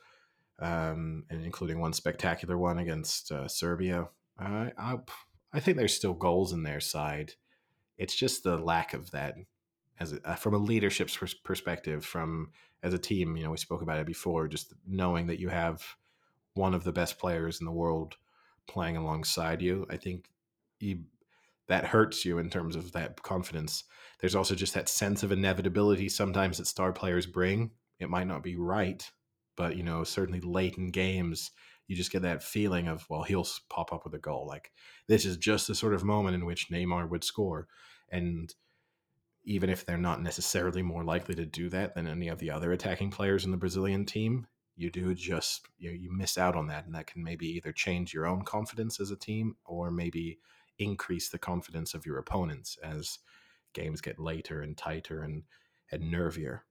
[0.58, 4.08] um, and including one spectacular one against uh, Serbia.
[4.40, 4.98] Uh, I,
[5.52, 7.32] I think there's still goals in their side.
[7.98, 9.34] It's just the lack of that,
[9.98, 12.50] as a, uh, from a leadership pers- perspective, from
[12.82, 13.36] as a team.
[13.36, 14.48] You know, we spoke about it before.
[14.48, 15.82] Just knowing that you have
[16.54, 18.16] one of the best players in the world
[18.66, 20.28] playing alongside you, I think
[20.80, 21.04] you,
[21.68, 23.84] that hurts you in terms of that confidence.
[24.20, 27.70] There's also just that sense of inevitability sometimes that star players bring.
[27.98, 29.08] It might not be right,
[29.56, 31.50] but you know, certainly late in games,
[31.86, 34.46] you just get that feeling of, well, he'll pop up with a goal.
[34.46, 34.72] Like
[35.06, 37.68] this is just the sort of moment in which Neymar would score.
[38.10, 38.54] And
[39.44, 42.72] even if they're not necessarily more likely to do that than any of the other
[42.72, 44.46] attacking players in the Brazilian team,
[44.76, 47.72] you do just you, know, you miss out on that, and that can maybe either
[47.72, 50.38] change your own confidence as a team or maybe
[50.78, 53.18] increase the confidence of your opponents as
[53.72, 55.44] games get later and tighter and
[55.90, 56.64] and nervier.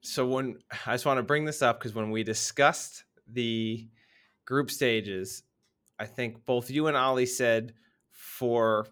[0.00, 3.88] So when I just want to bring this up because when we discussed the
[4.44, 5.42] group stages,
[5.98, 7.74] I think both you and Ali said
[8.10, 8.86] for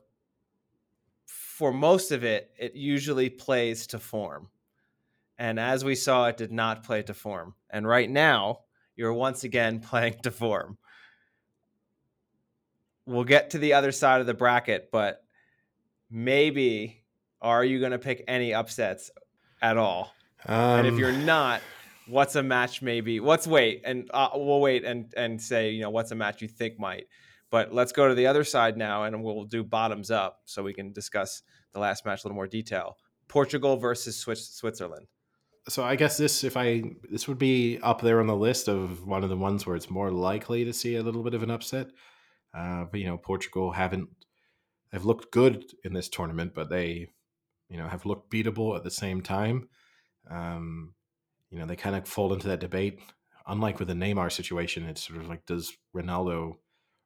[1.26, 4.48] for most of it, it usually plays to form.
[5.38, 7.54] And as we saw, it did not play to form.
[7.70, 8.60] And right now,
[8.94, 10.78] you're once again playing to form.
[13.06, 15.24] We'll get to the other side of the bracket, but
[16.10, 17.02] maybe
[17.40, 19.10] are you going to pick any upsets
[19.62, 20.12] at all?
[20.48, 21.60] Um, and if you're not,
[22.06, 23.20] what's a match maybe?
[23.20, 26.48] What's wait and uh, we'll wait and and say you know what's a match you
[26.48, 27.04] think might.
[27.50, 30.74] But let's go to the other side now, and we'll do bottoms up so we
[30.74, 31.42] can discuss
[31.72, 32.96] the last match a little more detail.
[33.28, 35.06] Portugal versus Switzerland.
[35.68, 39.06] so I guess this, if I this would be up there on the list of
[39.06, 41.50] one of the ones where it's more likely to see a little bit of an
[41.50, 41.88] upset.
[42.54, 44.08] Uh, but you know, Portugal haven't
[44.90, 47.08] they've looked good in this tournament, but they
[47.68, 49.68] you know have looked beatable at the same time.
[50.30, 50.94] Um,
[51.50, 53.00] you know, they kind of fall into that debate.
[53.46, 56.56] Unlike with the Neymar situation, it's sort of like does Ronaldo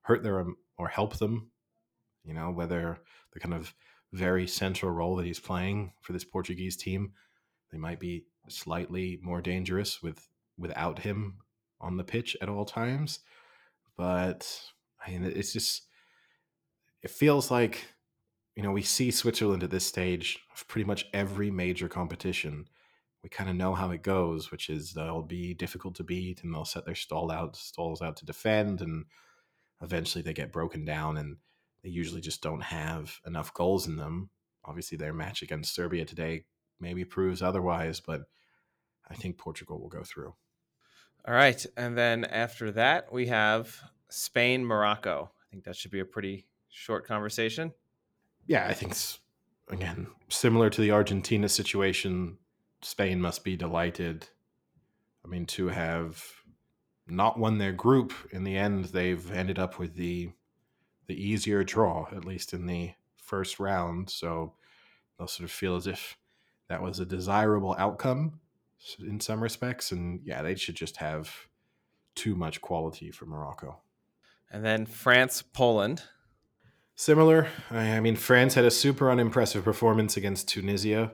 [0.02, 1.50] hurt them or help them?
[2.24, 2.98] You know, whether
[3.32, 3.74] the kind of
[4.12, 7.12] very central role that he's playing for this Portuguese team,
[7.70, 11.38] they might be slightly more dangerous with without him
[11.80, 13.20] on the pitch at all times.
[13.96, 14.60] But
[15.04, 15.82] I mean, it's just
[17.02, 17.86] it feels like
[18.56, 22.66] you know we see Switzerland at this stage of pretty much every major competition.
[23.22, 26.52] We kind of know how it goes, which is they'll be difficult to beat and
[26.52, 29.04] they'll set their stall out stalls out to defend, and
[29.80, 31.36] eventually they get broken down and
[31.82, 34.30] they usually just don't have enough goals in them.
[34.64, 36.44] Obviously, their match against Serbia today
[36.80, 38.22] maybe proves otherwise, but
[39.08, 40.34] I think Portugal will go through.
[41.26, 45.30] All right, and then after that we have Spain Morocco.
[45.40, 47.72] I think that should be a pretty short conversation.
[48.46, 48.96] Yeah, I think
[49.68, 52.38] again similar to the Argentina situation.
[52.82, 54.28] Spain must be delighted.
[55.24, 56.24] I mean, to have
[57.06, 60.30] not won their group in the end, they've ended up with the
[61.06, 64.08] the easier draw, at least in the first round.
[64.08, 64.54] So
[65.18, 66.16] they'll sort of feel as if
[66.68, 68.40] that was a desirable outcome
[69.00, 69.92] in some respects.
[69.92, 71.48] And yeah, they should just have
[72.14, 73.80] too much quality for Morocco.
[74.50, 76.02] And then France Poland.
[76.94, 77.48] Similar.
[77.70, 81.12] I I mean, France had a super unimpressive performance against Tunisia,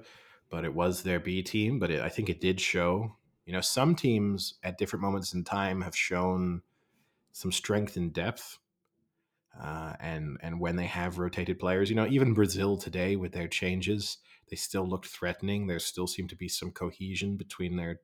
[0.50, 1.78] but it was their B team.
[1.78, 3.16] But it, I think it did show.
[3.46, 6.62] You know, some teams at different moments in time have shown
[7.32, 8.58] some strength and depth.
[9.58, 13.48] Uh, and and when they have rotated players, you know, even Brazil today with their
[13.48, 14.18] changes,
[14.50, 15.66] they still looked threatening.
[15.66, 18.00] There still seemed to be some cohesion between their,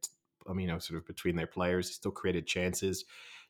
[0.49, 1.89] I mean, you know, sort of between their players.
[1.89, 3.05] They still created chances.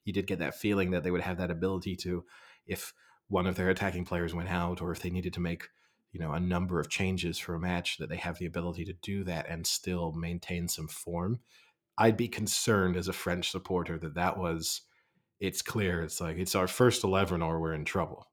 [0.05, 2.25] You did get that feeling that they would have that ability to,
[2.67, 2.93] if
[3.29, 5.69] one of their attacking players went out, or if they needed to make,
[6.15, 8.93] you know, a number of changes for a match, that they have the ability to
[9.03, 11.41] do that and still maintain some form.
[11.99, 14.83] I'd be concerned as a French supporter that that was
[15.41, 18.29] it's clear it's like it's our first 11 or we're in trouble.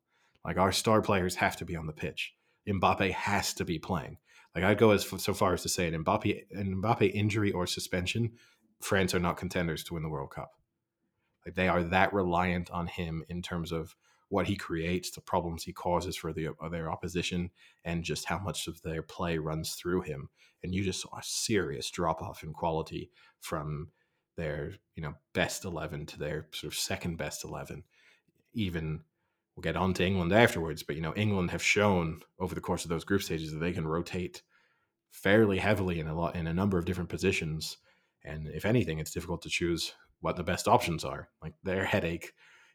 [0.46, 2.34] Like our star players have to be on the pitch.
[2.70, 4.18] Mbappe has to be playing.
[4.54, 7.66] Like I'd go as so far as to say an Mbappe an Mbappe injury or
[7.66, 8.34] suspension,
[8.80, 10.52] France are not contenders to win the World Cup.
[11.46, 13.96] Like they are that reliant on him in terms of
[14.32, 17.52] what he creates, the problems he causes for the, uh, their opposition,
[17.84, 20.30] and just how much of their play runs through him.
[20.64, 23.12] And you just saw a serious drop off in quality
[23.42, 23.90] from
[24.38, 27.84] their you know best eleven to their sort of second best eleven.
[28.54, 29.02] Even
[29.56, 32.86] we'll get on to England afterwards, but you know England have shown over the course
[32.86, 34.44] of those group stages that they can rotate
[35.10, 37.78] fairly heavily in a lot in a number of different positions.
[38.24, 41.28] And if anything, it's difficult to choose what the best options are.
[41.42, 42.32] Like their headache,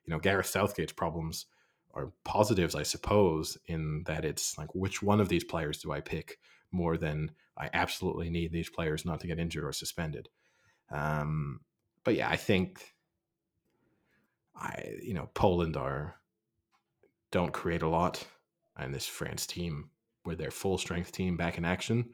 [0.06, 1.46] you know, Gareth Southgate's problems
[1.94, 6.00] are positives, I suppose, in that it's like which one of these players do I
[6.00, 6.38] pick
[6.70, 10.28] more than I absolutely need these players not to get injured or suspended.
[10.90, 11.60] Um,
[12.04, 12.94] but yeah, I think
[14.54, 16.16] I you know Poland are
[17.30, 18.24] don't create a lot,
[18.76, 19.90] and this France team
[20.24, 22.10] with their full strength team back in action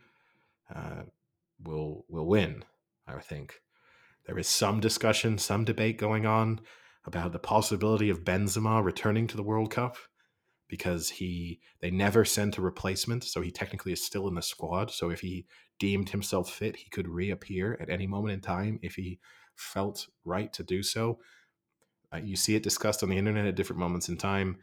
[0.74, 1.02] uh,
[1.62, 2.64] will will win.
[3.06, 3.60] I think
[4.26, 6.60] there is some discussion, some debate going on
[7.04, 9.96] about the possibility of Benzema returning to the World Cup
[10.68, 14.90] because he they never sent a replacement, so he technically is still in the squad.
[14.90, 15.46] So if he
[15.78, 19.18] deemed himself fit, he could reappear at any moment in time if he
[19.54, 21.18] felt right to do so.
[22.12, 24.58] Uh, you see it discussed on the internet at different moments in time.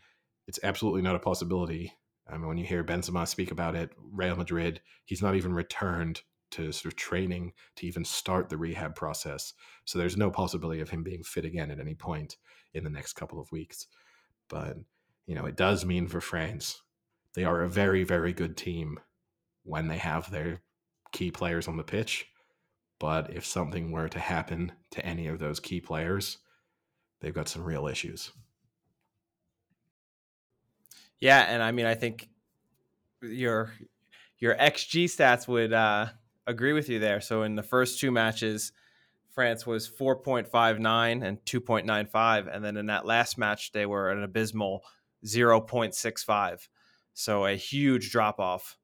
[0.47, 1.93] It's absolutely not a possibility.
[2.27, 6.21] I mean, when you hear Benzema speak about it, Real Madrid, he's not even returned
[6.51, 9.53] to sort of training to even start the rehab process.
[9.85, 12.37] So there's no possibility of him being fit again at any point
[12.73, 13.87] in the next couple of weeks.
[14.47, 14.77] But,
[15.25, 16.81] you know, it does mean for France,
[17.35, 18.99] they are a very, very good team
[19.63, 20.61] when they have their
[21.11, 22.27] key players on the pitch.
[22.99, 26.39] But if something were to happen to any of those key players,
[27.21, 28.31] they've got some real issues.
[31.19, 32.29] Yeah, and I mean, I think
[33.21, 33.71] your
[34.37, 36.07] your xG stats would uh,
[36.49, 37.21] agree with you there.
[37.21, 38.71] So in the first two matches,
[39.33, 44.83] France was 4.59 and 2.95, and then in that last match, they were an abysmal
[45.25, 46.67] 0.65.
[47.13, 48.77] So a huge drop off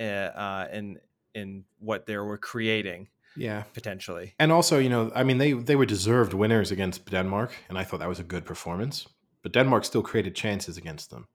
[0.00, 0.98] uh, uh, in
[1.34, 3.08] in what they were creating.
[3.36, 4.34] Yeah, potentially.
[4.38, 7.84] And also, you know, I mean, they they were deserved winners against Denmark, and I
[7.84, 9.06] thought that was a good performance.
[9.42, 11.28] But Denmark still created chances against them.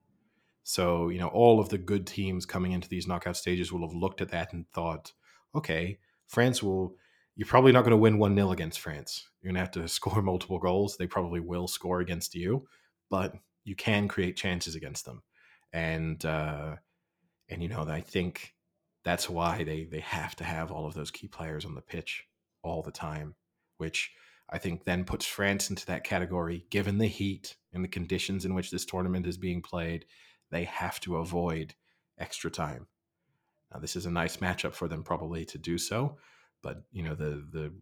[0.64, 3.96] So, you know, all of the good teams coming into these knockout stages will have
[3.96, 5.14] looked at that and thought,
[5.56, 6.96] okay, France will,
[7.36, 9.28] you're probably not going to win 1 0 against France.
[9.42, 10.98] You're going to have to score multiple goals.
[10.98, 12.68] They probably will score against you,
[13.10, 15.22] but you can create chances against them.
[15.72, 16.76] And, uh,
[17.50, 18.56] and, you know, I think
[19.04, 22.26] that's why they, they have to have all of those key players on the pitch
[22.64, 23.36] all the time,
[23.78, 24.12] which
[24.50, 28.56] I think then puts France into that category, given the heat and the conditions in
[28.56, 30.06] which this tournament is being played
[30.52, 31.76] they have to avoid
[32.18, 32.88] extra time.
[33.74, 36.18] Now, this is a nice matchup for them probably to do so,
[36.64, 37.74] but you know the the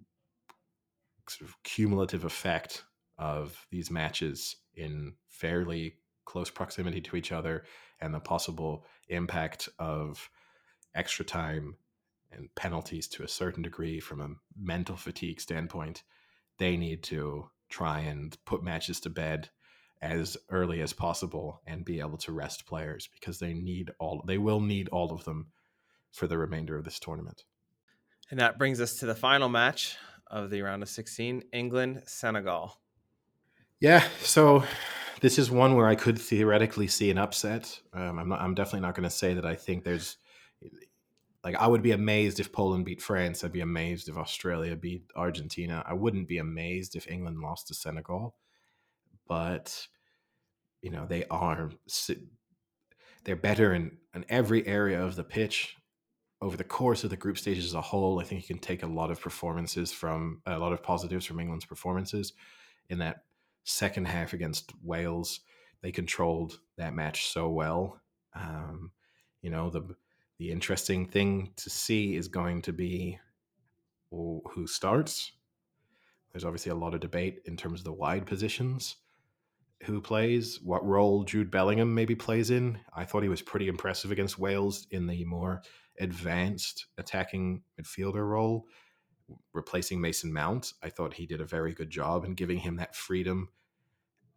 [1.29, 2.83] sort of cumulative effect
[3.17, 7.63] of these matches in fairly close proximity to each other
[7.99, 10.29] and the possible impact of
[10.93, 11.75] extra time
[12.31, 16.03] and penalties to a certain degree from a mental fatigue standpoint,
[16.59, 19.49] they need to try and put matches to bed
[20.01, 24.37] as early as possible and be able to rest players because they need all they
[24.37, 25.47] will need all of them
[26.17, 27.43] for the remainder of this tournament.
[28.29, 29.95] And that brings us to the final match
[30.27, 32.77] of the round of 16, England Senegal.
[33.79, 34.63] Yeah, so
[35.21, 37.79] this is one where I could theoretically see an upset.
[37.93, 40.17] Um, I'm not, I'm definitely not going to say that I think there's
[41.43, 43.43] like I would be amazed if Poland beat France.
[43.43, 45.83] I'd be amazed if Australia beat Argentina.
[45.87, 48.35] I wouldn't be amazed if England lost to Senegal
[49.27, 49.87] but
[50.81, 51.71] you know they are
[53.23, 55.75] they're better in, in every area of the pitch
[56.41, 58.19] over the course of the group stages as a whole.
[58.19, 61.39] I think you can take a lot of performances from a lot of positives from
[61.39, 62.33] England's performances
[62.89, 63.23] in that
[63.63, 65.39] second half against Wales.
[65.81, 68.01] They controlled that match so well.
[68.35, 68.91] Um,
[69.41, 69.95] you know the
[70.39, 73.19] the interesting thing to see is going to be
[74.11, 75.31] who starts.
[76.31, 78.97] There's obviously a lot of debate in terms of the wide positions
[79.83, 82.79] who plays, what role Jude Bellingham maybe plays in.
[82.95, 85.61] I thought he was pretty impressive against Wales in the more
[85.99, 88.67] advanced attacking midfielder role,
[89.53, 90.73] replacing Mason Mount.
[90.83, 93.49] I thought he did a very good job in giving him that freedom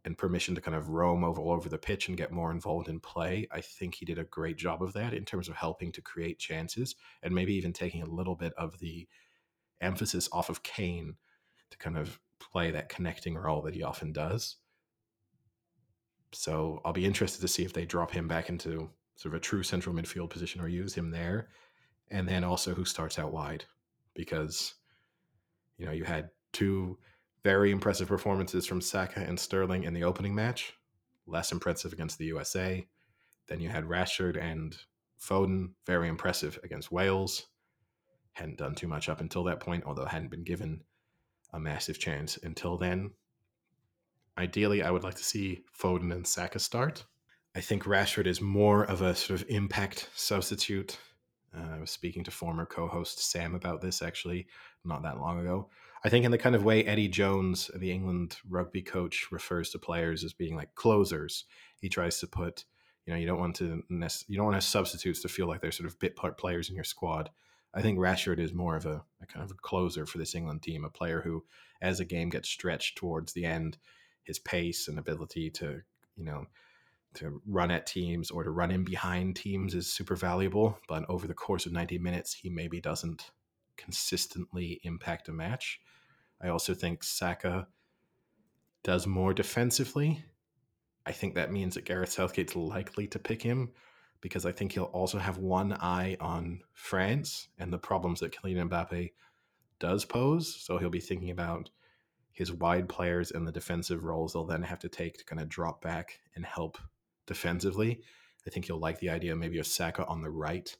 [0.04, 2.88] and permission to kind of roam over all over the pitch and get more involved
[2.88, 3.46] in play.
[3.50, 6.38] I think he did a great job of that in terms of helping to create
[6.38, 9.06] chances and maybe even taking a little bit of the
[9.80, 11.16] emphasis off of Kane
[11.70, 14.56] to kind of play that connecting role that he often does.
[16.32, 18.90] So I'll be interested to see if they drop him back into
[19.20, 21.48] sort of a true central midfield position or use him there.
[22.10, 23.66] And then also who starts out wide
[24.14, 24.74] because,
[25.76, 26.98] you know, you had two
[27.44, 30.72] very impressive performances from Saka and Sterling in the opening match,
[31.26, 32.86] less impressive against the USA.
[33.46, 34.74] Then you had Rashford and
[35.20, 37.46] Foden, very impressive against Wales.
[38.32, 40.80] Hadn't done too much up until that point, although hadn't been given
[41.52, 43.10] a massive chance until then.
[44.38, 47.04] Ideally, I would like to see Foden and Saka start.
[47.54, 50.98] I think Rashford is more of a sort of impact substitute.
[51.56, 54.46] Uh, I was speaking to former co host Sam about this actually
[54.84, 55.68] not that long ago.
[56.04, 59.78] I think, in the kind of way Eddie Jones, the England rugby coach, refers to
[59.78, 61.44] players as being like closers,
[61.80, 62.64] he tries to put,
[63.04, 65.60] you know, you don't want to, you don't want to have substitutes to feel like
[65.60, 67.30] they're sort of bit part players in your squad.
[67.74, 70.62] I think Rashford is more of a, a kind of a closer for this England
[70.62, 71.44] team, a player who,
[71.82, 73.76] as a game gets stretched towards the end,
[74.22, 75.82] his pace and ability to,
[76.16, 76.46] you know,
[77.14, 80.78] to run at teams or to run in behind teams is super valuable.
[80.88, 83.30] But over the course of 90 minutes, he maybe doesn't
[83.76, 85.80] consistently impact a match.
[86.40, 87.66] I also think Saka
[88.82, 90.24] does more defensively.
[91.04, 93.70] I think that means that Gareth Southgate's likely to pick him
[94.20, 98.68] because I think he'll also have one eye on France and the problems that Kylian
[98.68, 99.12] Mbappe
[99.78, 100.54] does pose.
[100.54, 101.70] So he'll be thinking about
[102.32, 105.48] his wide players and the defensive roles they'll then have to take to kind of
[105.48, 106.78] drop back and help
[107.26, 108.00] defensively.
[108.46, 110.74] I think you'll like the idea maybe of Saka on the right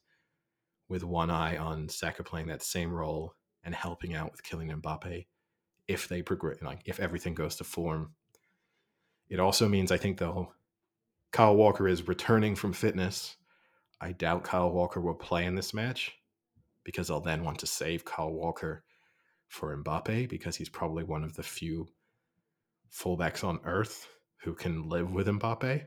[0.88, 5.26] with one eye on Saka playing that same role and helping out with Kylian Mbappe
[5.86, 8.12] if they progress, like if everything goes to form.
[9.28, 10.52] It also means I think they'll
[11.32, 13.36] Kyle Walker is returning from fitness.
[14.00, 16.12] I doubt Kyle Walker will play in this match
[16.84, 18.82] because I'll then want to save Kyle Walker
[19.48, 21.88] for Mbappe because he's probably one of the few
[22.92, 24.08] fullbacks on earth
[24.42, 25.86] who can live with Mbappe.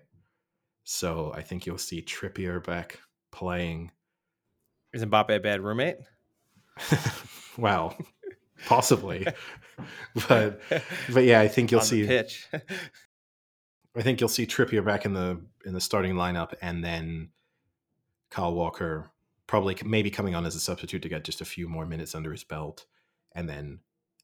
[0.84, 3.00] So I think you'll see Trippier back
[3.32, 3.92] playing.
[4.94, 5.98] Is Mbappe a bad roommate?
[7.58, 7.96] wow,
[8.66, 9.26] possibly,
[10.28, 10.62] but
[11.12, 12.48] but yeah, I think you'll see pitch.
[13.96, 17.30] I think you'll see Trippier back in the in the starting lineup, and then
[18.30, 19.12] Kyle Walker
[19.48, 22.32] probably maybe coming on as a substitute to get just a few more minutes under
[22.32, 22.86] his belt,
[23.34, 23.80] and then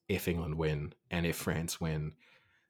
[0.07, 2.13] if England win and if France win,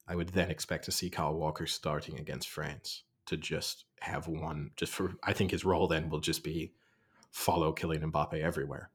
[0.08, 4.72] I would then expect to see Kyle Walker starting against France to just have one.
[4.76, 6.74] Just for I think his role then will just be
[7.32, 8.90] follow Kylian Mbappe everywhere.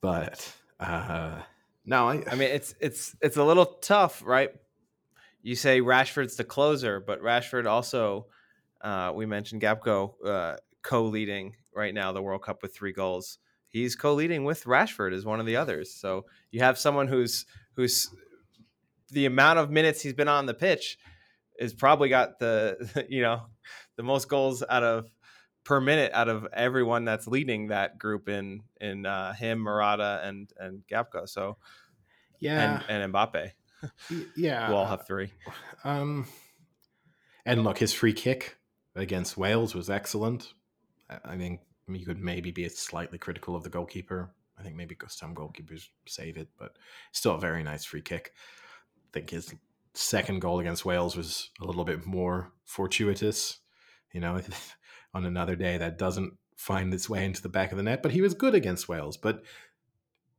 [0.00, 1.40] But uh,
[1.84, 4.50] no, I, I mean it's it's it's a little tough, right?
[5.46, 8.26] you say Rashford's the closer, but Rashford also,
[8.80, 13.38] uh, we mentioned Gakpo uh, co-leading right now the World Cup with three goals.
[13.68, 15.94] He's co-leading with Rashford as one of the others.
[15.94, 18.10] So you have someone who's who's
[19.12, 20.98] the amount of minutes he's been on the pitch
[21.58, 23.42] is probably got the you know
[23.96, 25.06] the most goals out of
[25.64, 30.50] per minute out of everyone that's leading that group in in uh, him, Morata, and
[30.58, 31.28] and Gakpo.
[31.28, 31.56] So
[32.38, 33.52] yeah, and, and Mbappe
[34.36, 35.30] yeah, we'll all have three.
[35.84, 36.26] Um,
[37.44, 38.56] and look, his free kick
[38.94, 40.52] against Wales was excellent.
[41.08, 44.30] I think you could maybe be slightly critical of the goalkeeper.
[44.58, 46.76] I think maybe some goalkeepers save it, but
[47.12, 48.32] still a very nice free kick.
[48.96, 49.54] I think his
[49.96, 53.60] second goal against Wales was a little bit more fortuitous.
[54.12, 54.40] You know,
[55.14, 58.12] on another day that doesn't find its way into the back of the net, but
[58.12, 59.16] he was good against Wales.
[59.16, 59.42] But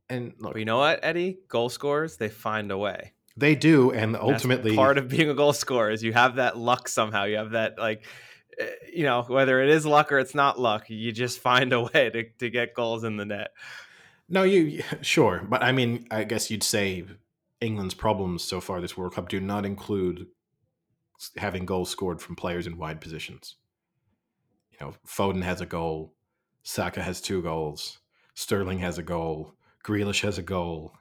[0.10, 1.40] and look, you know what, Eddie?
[1.48, 3.14] Goal scorers they find a way.
[3.36, 6.58] They do, and ultimately, That's part of being a goal scorer is you have that
[6.58, 7.26] luck somehow.
[7.26, 8.04] You have that like,
[8.58, 11.82] eh, you know, whether it is luck or it's not luck, you just find a
[11.82, 13.52] way to to get goals in the net.
[14.28, 17.06] No, you sure, but I mean, I guess you'd say
[17.62, 20.28] England's problems so far this World Cup do not include
[21.38, 23.56] having goals scored from players in wide positions.
[24.72, 26.14] You know, Foden has a goal,
[26.64, 28.00] Saka has two goals,
[28.36, 30.94] Sterling has a goal, Grealish has a goal,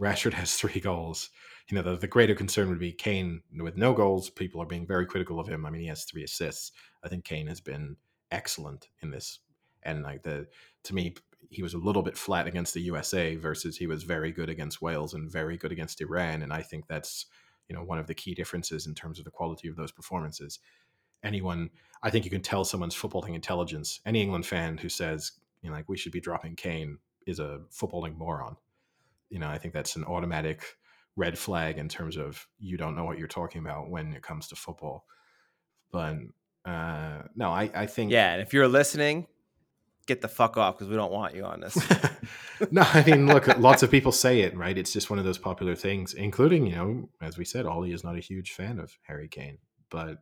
[0.00, 1.30] Rashford has three goals
[1.68, 4.30] you know, the, the greater concern would be Kane with no goals.
[4.30, 5.66] People are being very critical of him.
[5.66, 6.72] I mean, he has three assists.
[7.02, 7.96] I think Kane has been
[8.30, 9.40] excellent in this.
[9.82, 10.46] And like the,
[10.84, 11.16] to me,
[11.50, 14.82] he was a little bit flat against the USA versus he was very good against
[14.82, 16.42] Wales and very good against Iran.
[16.42, 17.26] And I think that's,
[17.68, 20.58] you know, one of the key differences in terms of the quality of those performances.
[21.22, 21.70] Anyone,
[22.02, 24.00] I think you can tell someone's footballing intelligence.
[24.06, 25.32] Any England fan who says,
[25.62, 28.56] you know, like we should be dropping Kane is a footballing moron.
[29.30, 30.62] You know, I think that's an automatic
[31.16, 34.48] red flag in terms of you don't know what you're talking about when it comes
[34.48, 35.06] to football.
[35.90, 36.16] But
[36.64, 38.32] uh, no, I, I think yeah.
[38.32, 39.26] And if you're listening,
[40.06, 41.76] get the fuck off because we don't want you on this.
[42.70, 44.76] no, I mean, look, lots of people say it, right?
[44.76, 48.04] It's just one of those popular things, including, you know, as we said, Ollie is
[48.04, 49.58] not a huge fan of Harry Kane,
[49.90, 50.18] but,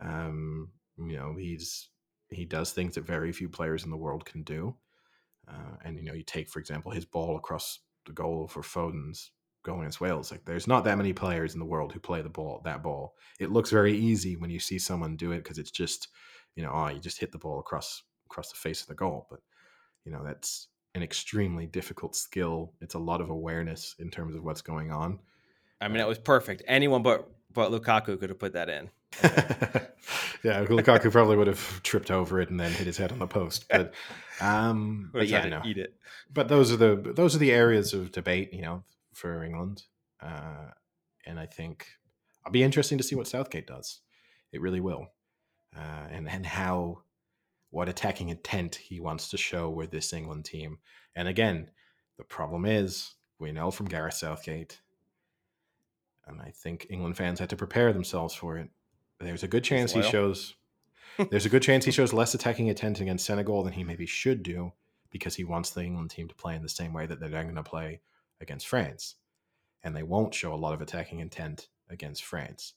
[0.00, 1.88] um, you know, he's
[2.30, 4.74] he does things that very few players in the world can do.
[5.46, 9.32] Uh, and you know, you take for example his ball across the goal for Foden's
[9.64, 10.30] goal against Wales.
[10.30, 13.14] Like, there's not that many players in the world who play the ball that ball.
[13.38, 16.08] It looks very easy when you see someone do it because it's just,
[16.56, 18.02] you know, oh, you just hit the ball across
[18.32, 19.26] across the face of the goal.
[19.30, 19.40] But
[20.04, 22.72] you know, that's an extremely difficult skill.
[22.80, 25.18] It's a lot of awareness in terms of what's going on.
[25.80, 26.62] I mean, it was perfect.
[26.66, 28.90] Anyone but but Lukaku could have put that in.
[30.42, 33.26] yeah, Lukaku probably would have tripped over it and then hit his head on the
[33.26, 33.66] post.
[33.68, 33.92] But,
[34.40, 35.62] um, but yeah, no.
[35.64, 35.94] eat it.
[36.32, 39.82] But those are the those are the areas of debate, you know, for England.
[40.20, 40.70] Uh,
[41.26, 41.86] and I think
[42.44, 44.00] I'll be interesting to see what Southgate does.
[44.52, 45.08] It really will,
[45.76, 47.02] uh, and and how
[47.72, 50.78] what attacking intent he wants to show with this England team.
[51.16, 51.70] And again,
[52.18, 54.78] the problem is we know from Gareth Southgate,
[56.26, 58.68] and I think England fans had to prepare themselves for it.
[59.18, 60.54] There's a good chance he shows.
[61.30, 64.42] there's a good chance he shows less attacking intent against Senegal than he maybe should
[64.42, 64.72] do
[65.10, 67.54] because he wants the England team to play in the same way that they're going
[67.54, 68.00] to play
[68.40, 69.16] against France.
[69.82, 72.74] And they won't show a lot of attacking intent against France.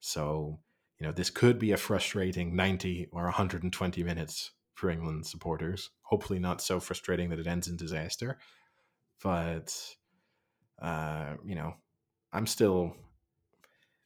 [0.00, 0.58] So
[1.02, 5.90] you know, this could be a frustrating 90 or 120 minutes for England supporters.
[6.02, 8.38] Hopefully, not so frustrating that it ends in disaster.
[9.20, 9.76] But,
[10.80, 11.74] uh, you know,
[12.32, 12.94] I'm still.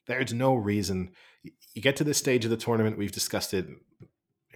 [0.06, 1.10] There's no reason.
[1.42, 3.66] You get to this stage of the tournament, we've discussed it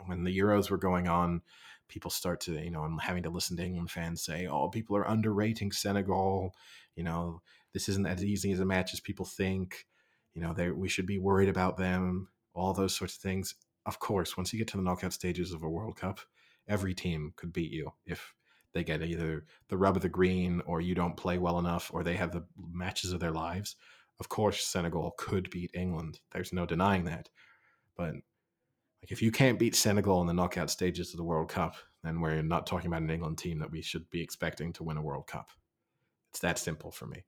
[0.06, 1.42] when the Euros were going on.
[1.88, 4.96] People start to, you know, I'm having to listen to England fans say, oh, people
[4.96, 6.54] are underrating Senegal.
[6.96, 7.42] You know,
[7.74, 9.84] this isn't as easy as a match as people think
[10.34, 13.54] you know, they we should be worried about them, all those sorts of things.
[13.86, 16.20] Of course, once you get to the knockout stages of a World Cup,
[16.68, 18.34] every team could beat you if
[18.72, 22.04] they get either the rub of the green or you don't play well enough or
[22.04, 23.76] they have the matches of their lives.
[24.20, 26.20] Of course, Senegal could beat England.
[26.30, 27.30] There's no denying that.
[27.96, 31.74] But like if you can't beat Senegal in the knockout stages of the World Cup,
[32.04, 34.96] then we're not talking about an England team that we should be expecting to win
[34.96, 35.50] a World Cup.
[36.30, 37.24] It's that simple for me.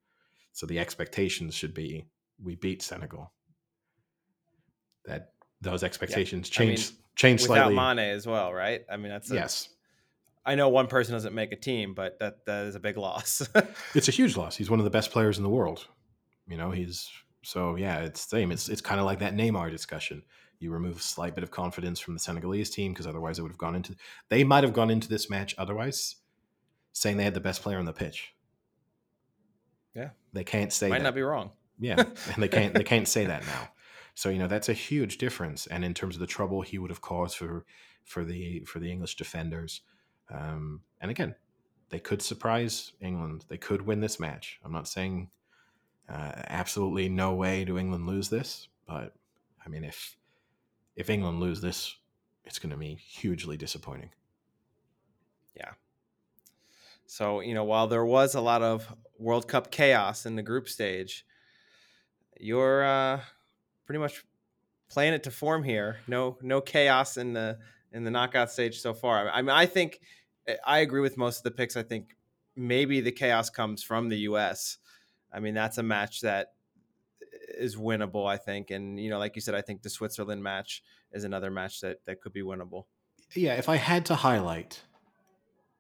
[0.53, 2.07] So the expectations should be
[2.43, 3.33] we beat Senegal.
[5.05, 6.57] That those expectations yeah.
[6.57, 7.75] change I mean, change slightly.
[7.75, 8.83] Without Mane as well, right?
[8.91, 9.69] I mean, that's a, yes.
[10.45, 13.49] I know one person doesn't make a team, but that that is a big loss.
[13.95, 14.57] it's a huge loss.
[14.57, 15.87] He's one of the best players in the world.
[16.49, 17.09] You know, he's
[17.43, 18.01] so yeah.
[18.01, 18.53] It's the same.
[18.53, 20.23] It's it's kind of like that Neymar discussion.
[20.59, 23.51] You remove a slight bit of confidence from the Senegalese team because otherwise it would
[23.51, 23.97] have gone into.
[24.29, 26.17] They might have gone into this match otherwise,
[26.93, 28.33] saying they had the best player on the pitch.
[29.95, 30.89] Yeah, they can't say.
[30.89, 31.05] Might that.
[31.05, 31.51] not be wrong.
[31.83, 31.97] Yeah,
[32.35, 33.69] and they can't they can't say that now.
[34.15, 36.91] So you know that's a huge difference, and in terms of the trouble he would
[36.91, 37.67] have caused for
[38.05, 39.81] for the for the English defenders,
[40.31, 41.35] um, and again,
[41.89, 43.47] they could surprise England.
[43.49, 44.61] They could win this match.
[44.65, 45.31] I'm not saying
[46.09, 49.15] uh, absolutely no way do England lose this, but
[49.67, 50.17] I mean if
[50.95, 51.97] if England lose this,
[52.45, 54.11] it's going to be hugely disappointing.
[55.57, 55.73] Yeah.
[57.07, 60.69] So you know, while there was a lot of World Cup chaos in the group
[60.69, 61.25] stage,
[62.43, 63.21] you're uh,
[63.87, 64.25] pretty much
[64.91, 65.99] playing it to form here.
[66.07, 67.59] No, no chaos in the
[67.93, 69.31] in the knockout stage so far.
[69.31, 70.01] I mean, I think
[70.47, 71.77] eh, I agree with most of the picks.
[71.77, 72.17] I think
[72.57, 74.79] maybe the chaos comes from the U.S.
[75.33, 76.49] I mean, that's a match that
[77.57, 78.27] is winnable.
[78.27, 80.83] I think, and you know, like you said, I think the Switzerland match
[81.13, 82.85] is another match that that could be winnable.
[83.35, 84.83] Yeah, if I had to highlight,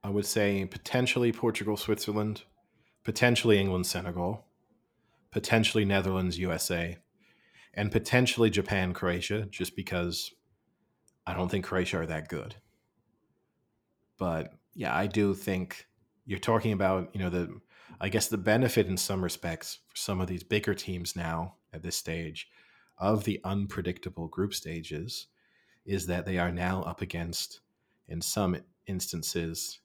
[0.05, 2.43] I would say potentially Portugal, Switzerland,
[3.05, 4.47] potentially England, Senegal
[5.33, 6.99] potentially Netherlands, USA,
[7.75, 10.33] and potentially Japan, Croatia, just because
[11.27, 12.55] I don't think Croatia are that good.
[14.19, 15.87] But yeah, I do think
[16.27, 17.61] you're talking about, you know, the
[18.01, 21.83] I guess the benefit in some respects for some of these bigger teams now at
[21.83, 22.49] this stage
[22.99, 25.27] of the unpredictable group stages
[25.85, 27.61] is that they are now up against,
[28.09, 28.57] in some
[28.87, 29.81] instances,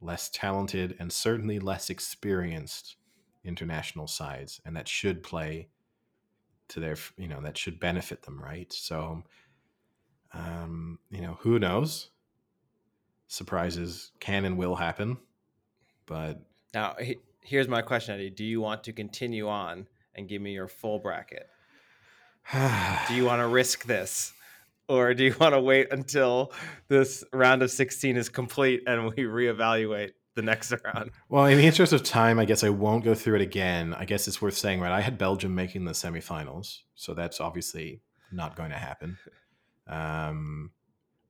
[0.00, 2.96] less talented and certainly less experienced
[3.44, 5.68] international sides, and that should play
[6.68, 8.72] to their you know that should benefit them, right?
[8.72, 9.22] So,
[10.32, 12.10] um, you know, who knows?
[13.28, 15.18] Surprises can and will happen,
[16.06, 16.40] but
[16.74, 16.96] now
[17.42, 20.98] here's my question, Eddie: Do you want to continue on and give me your full
[20.98, 21.48] bracket?
[23.08, 24.32] do you want to risk this?
[24.88, 26.52] Or do you want to wait until
[26.88, 31.10] this round of 16 is complete and we reevaluate the next round.
[31.28, 33.94] Well, in the interest of time, I guess I won't go through it again.
[33.94, 34.92] I guess it's worth saying, right?
[34.92, 38.00] I had Belgium making the semifinals, so that's obviously
[38.32, 39.18] not going to happen.
[39.86, 40.70] Um,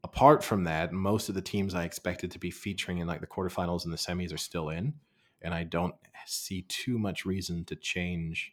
[0.04, 3.26] apart from that, most of the teams I expected to be featuring in like the
[3.26, 4.94] quarterfinals and the semis are still in,
[5.42, 5.94] and I don't
[6.26, 8.52] see too much reason to change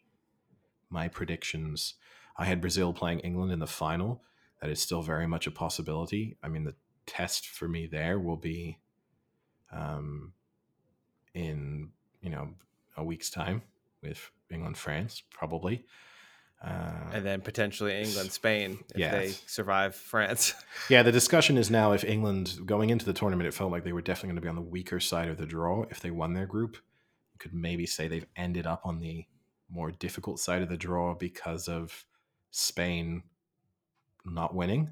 [0.89, 1.95] my predictions.
[2.37, 4.23] I had Brazil playing England in the final.
[4.61, 6.37] That is still very much a possibility.
[6.41, 8.79] I mean, the test for me there will be
[9.71, 10.33] um,
[11.37, 11.89] in
[12.21, 12.49] you know
[12.97, 13.61] a week's time
[14.01, 15.85] with England France probably.
[16.63, 19.13] Uh, and then potentially England, Spain if yes.
[19.13, 20.55] they survive France.
[20.89, 23.93] yeah, the discussion is now if England going into the tournament, it felt like they
[23.93, 25.85] were definitely going to be on the weaker side of the draw.
[25.91, 26.75] If they won their group,
[27.33, 29.27] you could maybe say they've ended up on the
[29.69, 32.05] more difficult side of the draw because of
[32.49, 33.21] Spain
[34.25, 34.89] not winning.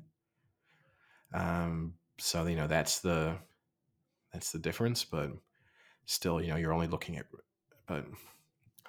[1.33, 3.37] Um, so you know that's the
[4.31, 5.31] that's the difference, but
[6.05, 7.25] still, you know, you're only looking at.
[7.87, 8.05] But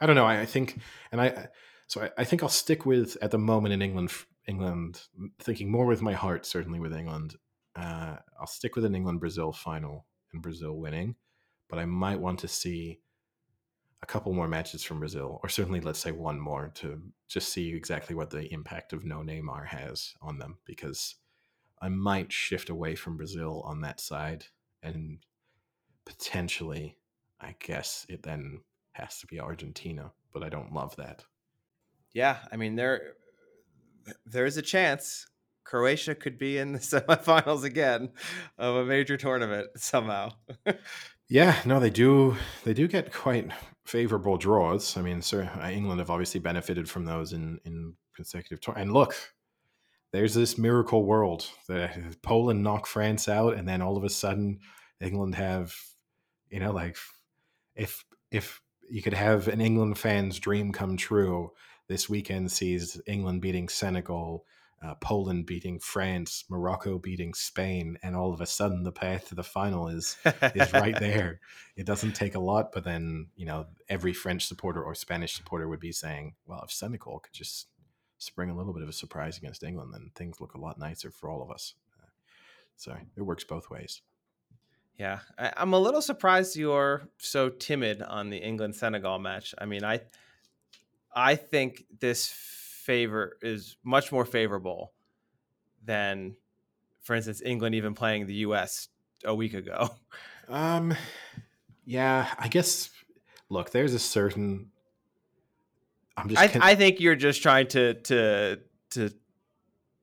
[0.00, 0.26] I don't know.
[0.26, 0.78] I, I think,
[1.12, 1.48] and I
[1.86, 4.12] so I, I, think I'll stick with at the moment in England.
[4.46, 5.02] England,
[5.40, 7.34] thinking more with my heart, certainly with England.
[7.74, 11.16] Uh, I'll stick with an England Brazil final and Brazil winning,
[11.68, 13.00] but I might want to see
[14.02, 17.74] a couple more matches from Brazil, or certainly let's say one more to just see
[17.74, 21.16] exactly what the impact of no Neymar has on them, because
[21.80, 24.46] I might shift away from Brazil on that side
[24.82, 25.18] and
[26.04, 26.98] potentially,
[27.40, 28.60] I guess it then
[28.92, 31.24] has to be Argentina, but I don't love that
[32.16, 33.12] yeah, I mean there
[34.24, 35.26] there is a chance
[35.64, 38.10] Croatia could be in the semifinals again
[38.56, 40.30] of a major tournament somehow.
[41.28, 42.36] yeah, no, they do.
[42.64, 43.50] They do get quite
[43.84, 44.96] favorable draws.
[44.96, 48.74] I mean, sir, uh, England have obviously benefited from those in in consecutive tour.
[48.78, 49.14] And look,
[50.12, 54.60] there's this miracle world that Poland knock France out, and then all of a sudden
[55.02, 55.74] England have,
[56.48, 56.96] you know, like
[57.76, 58.60] if if
[58.90, 61.52] you could have an England fan's dream come true
[61.88, 64.44] this weekend sees England beating Senegal,
[64.82, 69.34] uh, Poland beating France, Morocco beating Spain, and all of a sudden the path to
[69.34, 70.16] the final is
[70.54, 71.40] is right there.
[71.76, 75.68] It doesn't take a lot, but then you know every French supporter or Spanish supporter
[75.68, 77.68] would be saying, "Well, if Senegal could just
[78.18, 81.10] spring a little bit of a surprise against England, then things look a lot nicer
[81.10, 82.08] for all of us." Uh,
[82.76, 84.02] so it works both ways.
[84.98, 89.54] Yeah, I, I'm a little surprised you're so timid on the England Senegal match.
[89.58, 90.00] I mean, I
[91.14, 94.92] I think this favor is much more favorable
[95.84, 96.36] than,
[97.02, 98.88] for instance, England even playing the U.S.
[99.24, 99.90] a week ago.
[100.48, 100.94] Um,
[101.84, 102.90] yeah, I guess.
[103.48, 104.70] Look, there's a certain.
[106.16, 106.40] I'm just.
[106.40, 109.10] I, con- I think you're just trying to to to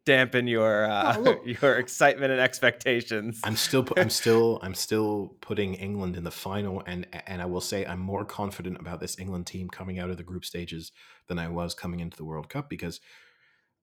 [0.05, 3.39] dampen your uh, oh, your excitement and expectations.
[3.43, 7.61] I'm still I'm still I'm still putting England in the final and and I will
[7.61, 10.91] say I'm more confident about this England team coming out of the group stages
[11.27, 12.99] than I was coming into the World Cup because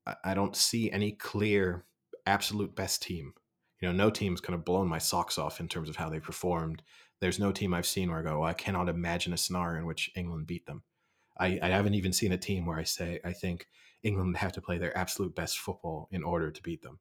[0.06, 1.84] I, I don't see any clear
[2.26, 3.32] absolute best team.
[3.80, 6.20] You know, no team's kind of blown my socks off in terms of how they
[6.20, 6.82] performed.
[7.20, 9.86] There's no team I've seen where I go, well, I cannot imagine a scenario in
[9.86, 10.82] which England beat them.
[11.38, 13.66] I, I haven't even seen a team where I say I think
[14.02, 16.98] England have to play their absolute best football in order to beat them.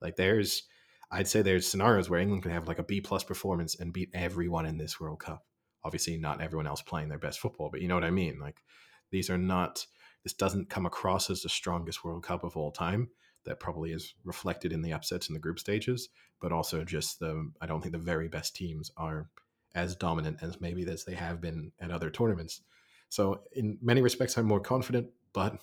[0.00, 0.64] Like there's,
[1.10, 4.10] I'd say there's scenarios where England can have like a B plus performance and beat
[4.14, 5.44] everyone in this World Cup.
[5.84, 8.38] Obviously, not everyone else playing their best football, but you know what I mean.
[8.40, 8.62] Like
[9.10, 9.86] these are not.
[10.24, 13.08] This doesn't come across as the strongest World Cup of all time.
[13.44, 16.08] That probably is reflected in the upsets in the group stages,
[16.40, 17.50] but also just the.
[17.60, 19.30] I don't think the very best teams are
[19.74, 22.62] as dominant as maybe as they have been at other tournaments.
[23.08, 25.58] So in many respects, I'm more confident, but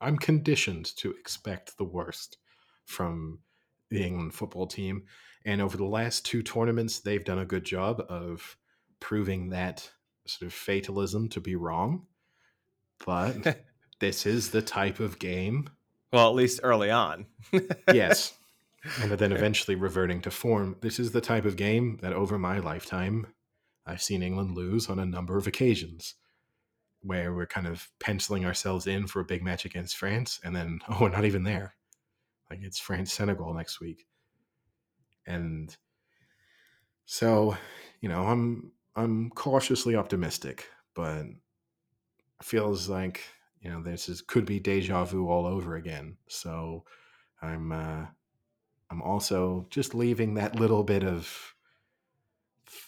[0.00, 2.38] I'm conditioned to expect the worst
[2.84, 3.40] from
[3.90, 5.04] the England football team.
[5.44, 8.56] And over the last two tournaments, they've done a good job of
[9.00, 9.90] proving that
[10.26, 12.06] sort of fatalism to be wrong.
[13.04, 13.64] But
[14.00, 15.70] this is the type of game.
[16.12, 17.26] Well, at least early on.
[17.92, 18.34] yes.
[19.02, 20.76] And then eventually reverting to form.
[20.80, 23.26] This is the type of game that over my lifetime,
[23.86, 26.14] I've seen England lose on a number of occasions
[27.02, 30.80] where we're kind of penciling ourselves in for a big match against France, and then
[30.88, 31.74] oh, we're not even there.
[32.50, 34.06] Like it's France Senegal next week,
[35.26, 35.76] and
[37.04, 37.56] so
[38.00, 41.24] you know I'm I'm cautiously optimistic, but
[42.42, 43.22] feels like
[43.60, 46.16] you know this is could be deja vu all over again.
[46.28, 46.84] So
[47.42, 48.06] I'm uh,
[48.90, 51.54] I'm also just leaving that little bit of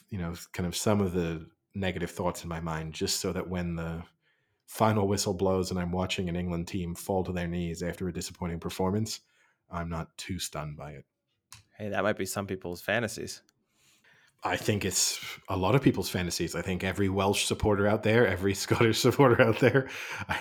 [0.08, 3.48] you know kind of some of the negative thoughts in my mind just so that
[3.48, 4.02] when the
[4.66, 8.12] final whistle blows and I'm watching an England team fall to their knees after a
[8.12, 9.20] disappointing performance,
[9.70, 11.04] I'm not too stunned by it.
[11.76, 13.42] Hey, that might be some people's fantasies.
[14.43, 15.20] I think it's
[15.51, 16.55] a lot of people's fantasies.
[16.55, 19.91] I think every Welsh supporter out there, every Scottish supporter out there,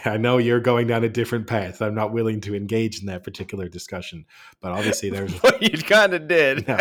[0.05, 1.81] I, know you're going down a different path.
[1.81, 4.25] I'm not willing to engage in that particular discussion,
[4.61, 6.65] but obviously there's what you kind of did.
[6.67, 6.77] no,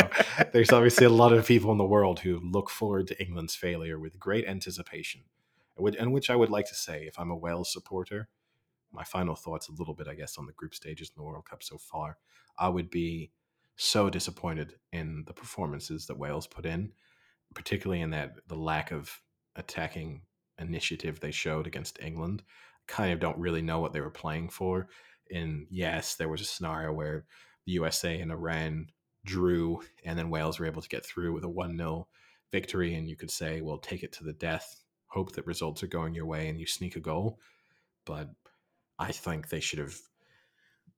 [0.52, 3.98] there's obviously a lot of people in the world who look forward to England's failure
[3.98, 5.22] with great anticipation,
[5.76, 8.28] and which I would like to say, if I'm a Wales supporter,
[8.92, 11.46] my final thoughts a little bit, I guess, on the group stages in the World
[11.50, 12.16] Cup so far,
[12.56, 13.32] I would be
[13.74, 16.92] so disappointed in the performances that Wales put in
[17.54, 19.20] particularly in that the lack of
[19.56, 20.22] attacking
[20.58, 22.42] initiative they showed against England.
[22.86, 24.88] Kind of don't really know what they were playing for.
[25.30, 27.26] And yes, there was a scenario where
[27.66, 28.88] the USA and Iran
[29.24, 32.08] drew, and then Wales were able to get through with a 1 0
[32.50, 32.94] victory.
[32.94, 36.14] And you could say, well, take it to the death, hope that results are going
[36.14, 37.38] your way, and you sneak a goal.
[38.06, 38.30] But
[38.98, 39.96] I think they should have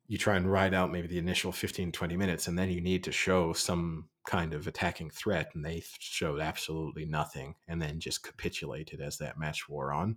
[0.06, 3.04] you try and ride out maybe the initial 15 20 minutes and then you need
[3.04, 8.22] to show some kind of attacking threat and they showed absolutely nothing and then just
[8.22, 10.16] capitulated as that match wore on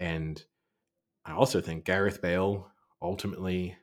[0.00, 0.44] and
[1.24, 2.70] i also think gareth bale
[3.00, 3.76] ultimately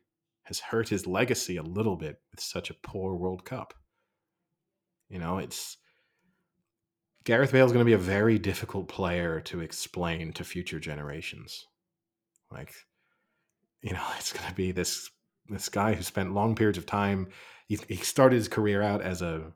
[0.44, 3.74] has hurt his legacy a little bit with such a poor world cup
[5.10, 5.78] you know it's
[7.24, 11.66] gareth bale is going to be a very difficult player to explain to future generations
[12.52, 12.74] like
[13.82, 15.10] you know it's going to be this
[15.50, 17.28] this guy who spent long periods of time.
[17.68, 19.54] He, started his career out as a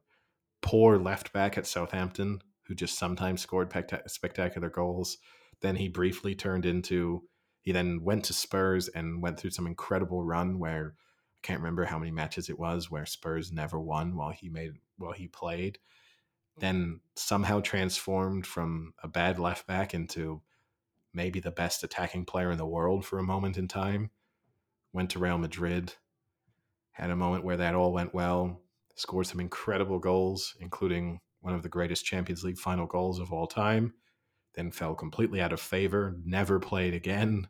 [0.61, 3.73] poor left back at Southampton who just sometimes scored
[4.07, 5.17] spectacular goals.
[5.61, 7.23] Then he briefly turned into.
[7.61, 11.85] He then went to Spurs and went through some incredible run where I can't remember
[11.85, 15.79] how many matches it was where Spurs never won while he made while he played.
[16.57, 20.41] Then somehow transformed from a bad left back into
[21.13, 24.11] maybe the best attacking player in the world for a moment in time
[24.93, 25.95] went to Real Madrid,
[27.01, 28.61] had a moment where that all went well,
[28.95, 33.47] scored some incredible goals, including one of the greatest Champions League final goals of all
[33.47, 33.93] time,
[34.55, 37.47] then fell completely out of favor, never played again,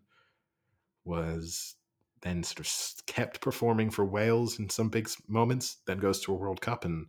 [1.06, 1.76] was
[2.22, 6.36] then sort of kept performing for Wales in some big moments, then goes to a
[6.36, 7.08] World Cup and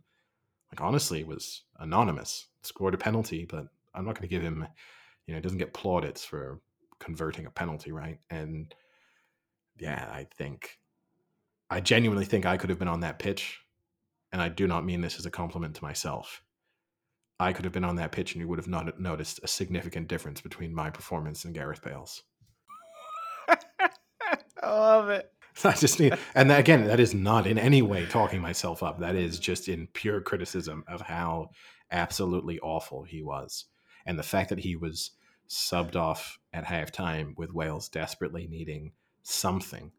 [0.71, 2.47] like honestly was anonymous.
[2.63, 4.65] Scored a penalty, but I'm not going to give him,
[5.27, 6.61] you know, doesn't get plaudits for
[6.99, 8.19] converting a penalty, right?
[8.29, 8.73] And
[9.77, 10.77] yeah, I think
[11.71, 13.61] I genuinely think I could have been on that pitch.
[14.33, 16.43] And I do not mean this as a compliment to myself.
[17.39, 20.07] I could have been on that pitch and you would have not noticed a significant
[20.07, 22.23] difference between my performance and Gareth Bale's.
[23.49, 25.31] I love it.
[25.63, 28.99] I just need, and that, again, that is not in any way talking myself up.
[28.99, 31.49] That is just in pure criticism of how
[31.89, 33.65] absolutely awful he was.
[34.05, 35.11] And the fact that he was
[35.49, 38.91] subbed off at halftime with Wales desperately needing
[39.23, 39.91] something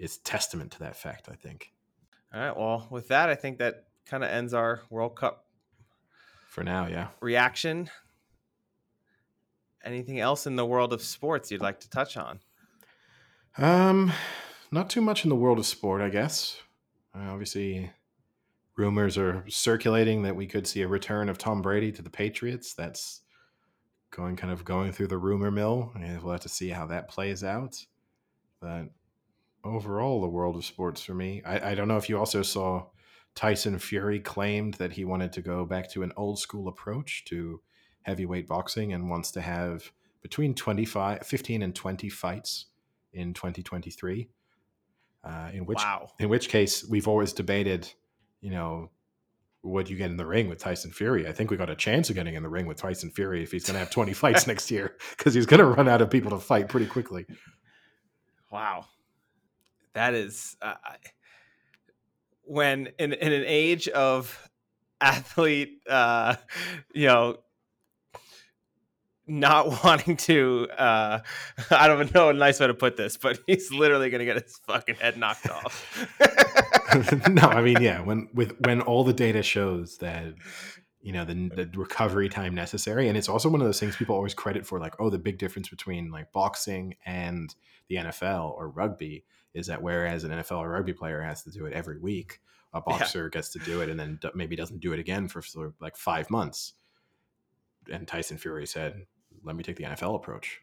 [0.00, 1.72] is testament to that fact, I think.
[2.34, 2.56] All right.
[2.56, 5.44] Well, with that, I think that kind of ends our World Cup
[6.48, 6.86] for now.
[6.86, 7.08] Yeah.
[7.20, 7.90] Reaction.
[9.84, 12.40] Anything else in the world of sports you'd like to touch on?
[13.58, 14.12] Um,
[14.70, 16.58] not too much in the world of sport, I guess.
[17.14, 17.90] Uh, obviously,
[18.76, 22.74] rumors are circulating that we could see a return of Tom Brady to the Patriots.
[22.74, 23.20] That's
[24.10, 27.08] going kind of going through the rumor mill, and we'll have to see how that
[27.08, 27.84] plays out.
[28.60, 28.90] But
[29.64, 32.86] overall, the world of sports for me, I, I don't know if you also saw
[33.34, 37.60] Tyson Fury claimed that he wanted to go back to an old school approach to
[38.02, 39.92] heavyweight boxing and wants to have
[40.22, 42.66] between 25, 15 and 20 fights
[43.12, 44.28] in 2023.
[45.22, 46.08] Uh, in which wow.
[46.18, 47.86] in which case we've always debated,
[48.40, 48.90] you know,
[49.62, 51.28] would you get in the ring with Tyson Fury?
[51.28, 53.52] I think we got a chance of getting in the ring with Tyson Fury if
[53.52, 56.10] he's going to have 20 fights next year because he's going to run out of
[56.10, 57.26] people to fight pretty quickly.
[58.50, 58.86] Wow,
[59.94, 60.74] that is uh,
[62.42, 64.50] when in in an age of
[65.00, 66.36] athlete, uh,
[66.94, 67.38] you know,
[69.30, 71.20] not wanting to uh
[71.70, 74.58] i don't know a nice way to put this but he's literally gonna get his
[74.66, 76.08] fucking head knocked off.
[77.28, 80.34] No i mean yeah when with when all the data shows that
[81.00, 84.16] you know the, the recovery time necessary and it's also one of those things people
[84.16, 87.54] always credit for like oh the big difference between like boxing and
[87.88, 89.24] the nfl or rugby
[89.54, 92.40] is that whereas an nfl or rugby player has to do it every week
[92.72, 93.30] a boxer yeah.
[93.30, 95.42] gets to do it and then maybe doesn't do it again for
[95.80, 96.74] like five months.
[97.90, 99.06] And tyson fury said
[99.42, 100.60] let me take the nfl approach.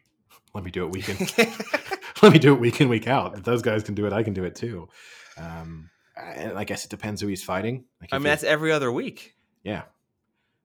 [0.54, 1.16] Let me do it week in
[2.22, 3.36] let me do it week in week out.
[3.36, 4.12] If those guys can do it.
[4.12, 4.88] I can do it too.
[5.36, 7.84] Um, and i guess it depends who he's fighting.
[8.00, 9.34] Like i mean that's every other week.
[9.62, 9.82] Yeah.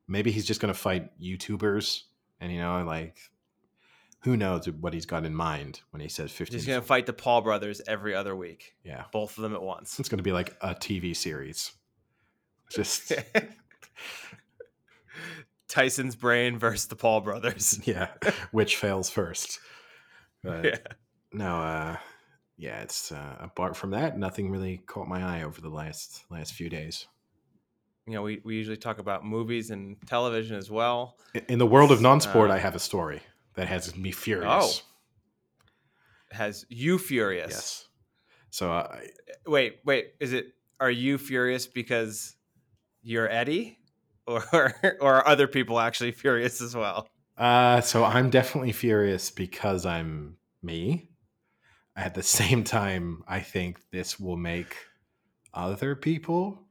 [0.08, 2.02] Maybe he's just going to fight YouTubers,
[2.42, 3.18] and you know, like
[4.24, 6.58] who knows what he's got in mind when he says 15.
[6.58, 8.76] He's going to fight the Paul brothers every other week.
[8.84, 10.00] Yeah, both of them at once.
[10.00, 11.72] It's going to be like a TV series.
[12.72, 13.12] Just
[15.68, 17.80] Tyson's brain versus the Paul brothers.
[17.86, 18.10] yeah,
[18.52, 19.60] which fails first.
[20.44, 20.78] But Yeah.
[21.32, 21.98] no, uh,
[22.58, 26.54] yeah, it's uh, apart from that, nothing really caught my eye over the last last
[26.54, 27.08] few days.
[28.06, 31.16] You know, we, we usually talk about movies and television as well.
[31.48, 33.22] In the world of non-sport, Uh, I have a story
[33.56, 34.84] that has me furious.
[36.32, 37.52] Has you furious?
[37.52, 37.88] Yes.
[38.50, 39.08] So uh, I,
[39.46, 40.14] Wait, wait.
[40.20, 40.54] Is it?
[40.80, 42.36] Are you furious because
[43.02, 43.80] you're Eddie,
[44.28, 44.44] or
[45.00, 47.08] or are other people actually furious as well?
[47.38, 51.10] Uh, so I'm definitely furious because I'm me.
[51.96, 54.76] At the same time, I think this will make
[55.54, 56.64] other people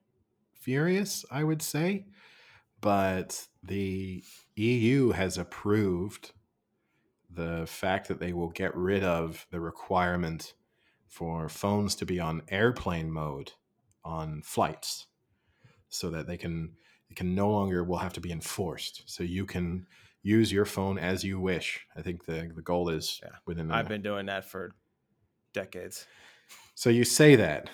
[0.52, 2.06] furious, I would say.
[2.80, 4.24] But the
[4.56, 6.32] EU has approved
[7.34, 10.54] the fact that they will get rid of the requirement
[11.08, 13.52] for phones to be on airplane mode
[14.04, 15.06] on flights
[15.88, 16.72] so that they can
[17.10, 19.86] it can no longer will have to be enforced so you can
[20.22, 23.30] use your phone as you wish i think the the goal is Yeah.
[23.46, 24.72] within the, I've been doing that for
[25.52, 26.06] decades.
[26.74, 27.68] so you say that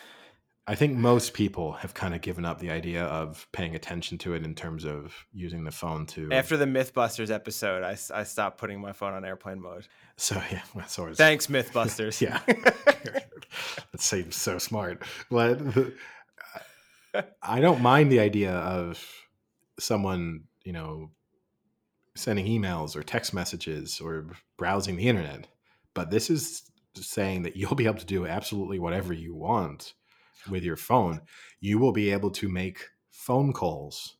[0.69, 4.35] i think most people have kind of given up the idea of paying attention to
[4.35, 8.59] it in terms of using the phone to After the MythBusters episode, I, I stopped
[8.59, 9.89] putting my phone on airplane mode.
[10.16, 12.20] so yeah so it's, Thanks, MythBusters.
[12.27, 15.61] yeah that seems so smart but
[17.43, 19.03] i don't mind the idea of
[19.81, 21.11] someone you know
[22.15, 24.27] sending emails or text messages or
[24.57, 25.47] browsing the internet
[25.95, 26.62] but this is
[26.95, 29.95] saying that you'll be able to do absolutely whatever you want
[30.51, 31.20] with your phone
[31.60, 34.16] you will be able to make phone calls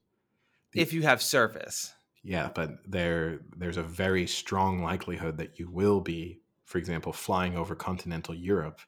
[0.75, 1.93] if you have service.
[2.23, 7.57] yeah, but there there's a very strong likelihood that you will be, for example, flying
[7.57, 8.81] over continental Europe.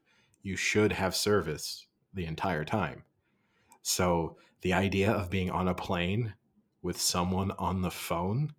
[0.43, 3.05] You should have service the entire time.
[3.83, 6.35] So the idea of being on a plane
[6.83, 8.53] with someone on the phone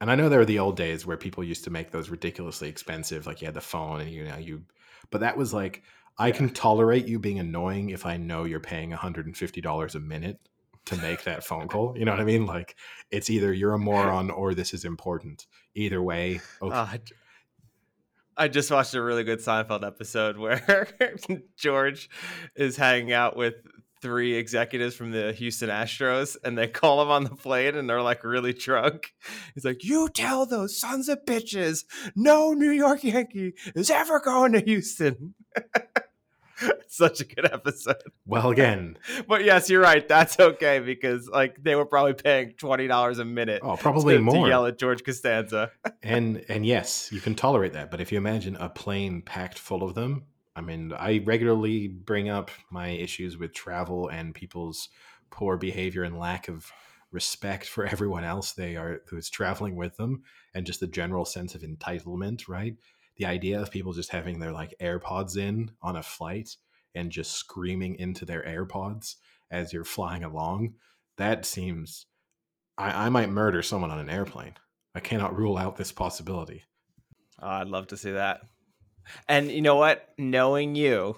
[0.00, 2.68] and I know there were the old days where people used to make those ridiculously
[2.68, 4.62] expensive, like you had the phone and you know you,
[5.10, 5.82] but that was like
[6.18, 10.38] I can tolerate you being annoying if I know you're paying $150 a minute
[10.86, 11.96] to make that phone call.
[11.96, 12.46] You know what I mean?
[12.46, 12.76] Like
[13.10, 15.46] it's either you're a moron or this is important.
[15.74, 16.74] Either way, okay.
[16.74, 16.96] Uh,
[18.36, 20.88] I just watched a really good Seinfeld episode where
[21.56, 22.10] George
[22.56, 23.54] is hanging out with
[24.02, 28.02] three executives from the Houston Astros and they call him on the plane and they're
[28.02, 29.14] like really drunk.
[29.54, 31.84] He's like, You tell those sons of bitches
[32.14, 35.34] no New York Yankee is ever going to Houston.
[36.88, 37.96] Such a good episode.
[38.26, 38.96] well, again,
[39.28, 40.06] But yes, you're right.
[40.06, 44.18] That's okay because like they were probably paying twenty dollars a minute oh, probably to,
[44.18, 44.48] to more.
[44.48, 45.70] yell at George Costanza.
[46.02, 47.90] and and yes, you can tolerate that.
[47.90, 50.24] But if you imagine a plane packed full of them,
[50.56, 54.88] I mean, I regularly bring up my issues with travel and people's
[55.30, 56.70] poor behavior and lack of
[57.10, 60.22] respect for everyone else they are who's traveling with them,
[60.54, 62.48] and just the general sense of entitlement.
[62.48, 62.74] Right,
[63.16, 66.56] the idea of people just having their like AirPods in on a flight
[66.94, 69.16] and just screaming into their AirPods
[69.50, 70.74] as you're flying along.
[71.16, 72.06] That seems.
[72.76, 74.54] I, I might murder someone on an airplane.
[74.94, 76.64] I cannot rule out this possibility.
[77.40, 78.40] Oh, I'd love to see that.
[79.28, 80.08] And you know what?
[80.18, 81.16] Knowing you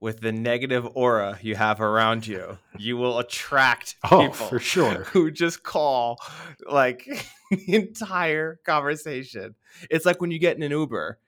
[0.00, 5.04] with the negative aura you have around you, you will attract Oh, people for sure.
[5.04, 6.18] who just call
[6.68, 7.04] like
[7.50, 9.54] the entire conversation.
[9.90, 11.18] It's like when you get in an Uber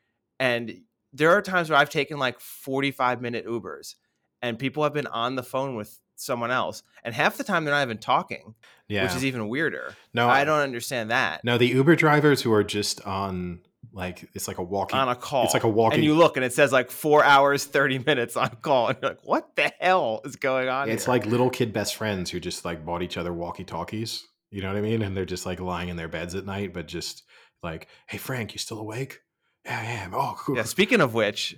[0.41, 0.81] and
[1.13, 3.95] there are times where I've taken like 45 minute Ubers
[4.43, 7.75] and people have been on the phone with someone else and half the time they're
[7.75, 8.55] not even talking,
[8.89, 9.05] Yeah.
[9.05, 9.95] which is even weirder.
[10.15, 11.43] no, I don't understand that.
[11.45, 13.61] No, the Uber drivers who are just on
[13.93, 14.95] like it's like a walkie.
[14.95, 15.45] on a call.
[15.45, 15.97] It's like a walkie.
[15.97, 18.89] And you look and it says like four hours, 30 minutes on call.
[18.89, 20.89] And you're like, what the hell is going on?
[20.89, 21.13] it's here?
[21.15, 24.27] like little kid best friends who just like bought each other walkie talkies.
[24.53, 25.03] You know what I mean?
[25.03, 27.25] And they're just like lying in their beds at night, but just
[27.63, 29.21] like, hey Frank, you still awake?
[29.65, 30.15] Yeah, I am.
[30.15, 30.57] Oh, cool.
[30.57, 31.57] Yeah, speaking of which,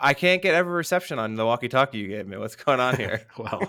[0.00, 2.36] I can't get every reception on the walkie talkie you gave me.
[2.36, 3.26] What's going on here?
[3.38, 3.60] well,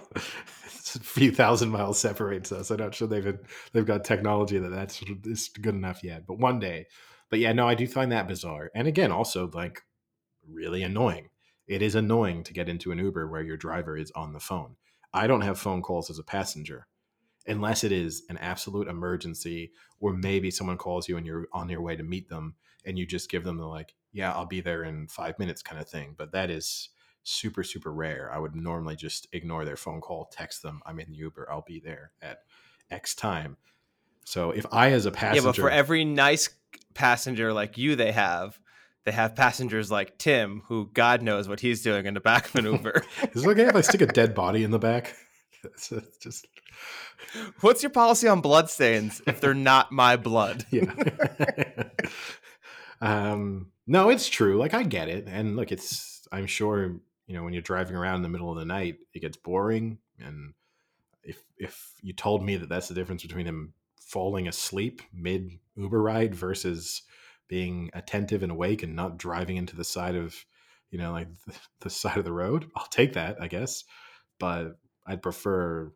[0.66, 2.70] it's a few thousand miles separates us.
[2.70, 3.38] I'm not sure they've
[3.72, 6.28] they've got technology that that's is good enough yet.
[6.28, 6.88] But one day,
[7.30, 8.70] but yeah, no, I do find that bizarre.
[8.76, 9.82] And again, also like
[10.48, 11.30] really annoying.
[11.68, 14.76] It is annoying to get into an Uber where your driver is on the phone.
[15.14, 16.88] I don't have phone calls as a passenger
[17.48, 21.82] unless it is an absolute emergency or maybe someone calls you and you're on your
[21.82, 24.84] way to meet them and you just give them the like, yeah, I'll be there
[24.84, 26.15] in 5 minutes kind of thing.
[26.18, 26.89] But that is
[27.23, 28.30] super super rare.
[28.34, 31.64] I would normally just ignore their phone call, text them, I'm in the Uber, I'll
[31.65, 32.39] be there at
[32.91, 33.57] X time.
[34.26, 36.49] So if I as a passenger Yeah, but for every nice
[36.93, 38.60] passenger like you they have,
[39.05, 42.55] they have passengers like Tim, who God knows what he's doing in the back of
[42.55, 43.03] an Uber.
[43.34, 45.15] Is it okay if I stick a dead body in the back?
[46.19, 46.45] Just
[47.61, 50.65] What's your policy on blood stains if they're not my blood?
[50.72, 50.93] yeah.
[53.04, 54.58] Um, no, it's true.
[54.58, 56.26] Like I get it, and look, it's.
[56.32, 56.96] I'm sure
[57.28, 59.98] you know when you're driving around in the middle of the night, it gets boring.
[60.20, 60.54] And
[61.22, 66.02] if if you told me that that's the difference between him falling asleep mid Uber
[66.02, 67.02] ride versus
[67.50, 70.46] being attentive and awake and not driving into the side of
[70.90, 73.84] you know like the, the side of the road, I'll take that, I guess.
[74.40, 75.92] But I'd prefer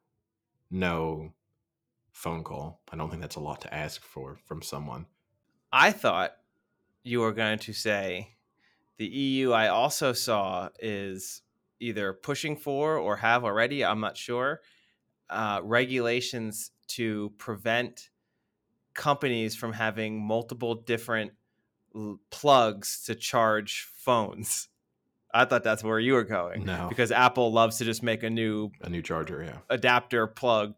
[0.69, 1.33] no
[2.11, 2.81] phone call.
[2.91, 5.05] I don't think that's a lot to ask for from someone.
[5.71, 6.33] I thought
[7.07, 8.35] you are going to say
[8.97, 11.41] the EU I also saw is
[11.79, 14.61] either pushing for or have already, I'm not sure,
[15.29, 18.09] uh, regulations to prevent
[18.93, 21.31] companies from having multiple different
[21.95, 24.69] l- plugs to charge phones.
[25.33, 26.65] I thought that's where you were going.
[26.65, 26.87] No.
[26.89, 29.57] Because Apple loves to just make a new A new charger, yeah.
[29.69, 30.73] adapter plug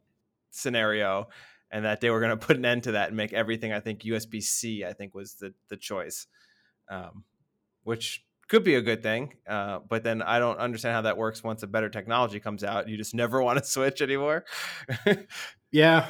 [0.49, 1.29] scenario
[1.71, 3.79] and that they were going to put an end to that and make everything i
[3.79, 6.27] think usb-c i think was the, the choice
[6.89, 7.23] um,
[7.83, 11.43] which could be a good thing uh, but then i don't understand how that works
[11.43, 14.43] once a better technology comes out you just never want to switch anymore
[15.71, 16.07] Yeah.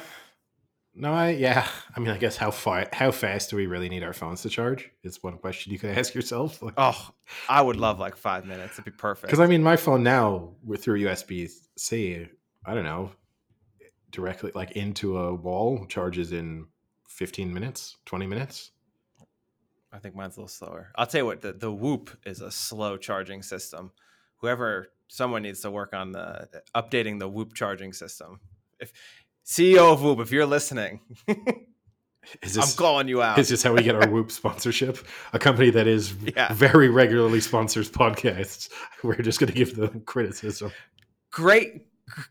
[0.94, 1.68] No, I yeah.
[1.94, 4.48] I mean, I guess how far how fast do we really need our phones to
[4.48, 4.90] charge?
[5.04, 6.62] Is one question you could ask yourself.
[6.76, 7.10] oh
[7.48, 10.54] i would love like five minutes it'd be perfect Because I mean, my phone now
[10.64, 12.26] with through USB C,
[12.66, 13.12] I don't know,
[14.10, 16.66] directly like into a wall charges in
[17.08, 18.70] fifteen minutes, twenty minutes.
[19.92, 20.92] I think mine's a little slower.
[20.94, 23.90] I'll tell you what, the, the Whoop is a slow charging system.
[24.36, 28.38] Whoever, someone needs to work on the updating the Whoop charging system.
[28.78, 28.92] If
[29.44, 31.00] CEO of Whoop, if you're listening,
[32.42, 33.38] Is I'm calling you out.
[33.38, 34.98] is this how we get our Whoop sponsorship?
[35.32, 36.52] A company that is Yeah.
[36.52, 38.68] very regularly sponsors podcasts.
[39.02, 40.70] We're just going to give them criticism.
[41.32, 41.86] great,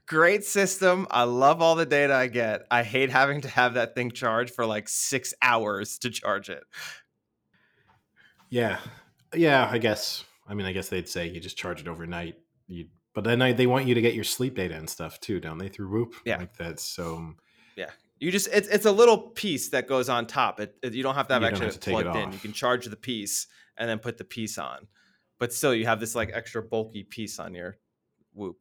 [0.07, 1.07] great system.
[1.11, 2.65] I love all the data I get.
[2.72, 6.64] I hate having to have that thing charge for like six hours to charge it.
[8.49, 8.80] Yeah,
[9.34, 9.68] yeah.
[9.69, 10.23] I guess.
[10.47, 12.35] I mean, I guess they'd say you just charge it overnight.
[12.68, 15.39] You, but then I, they want you to get your sleep data and stuff too,
[15.39, 15.69] don't they?
[15.69, 16.38] Through Whoop, Yeah.
[16.38, 17.34] Like that's so.
[17.76, 20.60] Yeah, you just it's it's a little piece that goes on top.
[20.60, 22.34] It, it- you don't have to have actually have to take it plugged in.
[22.34, 23.47] You can charge the piece
[23.77, 24.88] and then put the piece on.
[25.39, 27.77] But still you have this like extra bulky piece on your
[28.34, 28.57] whoop.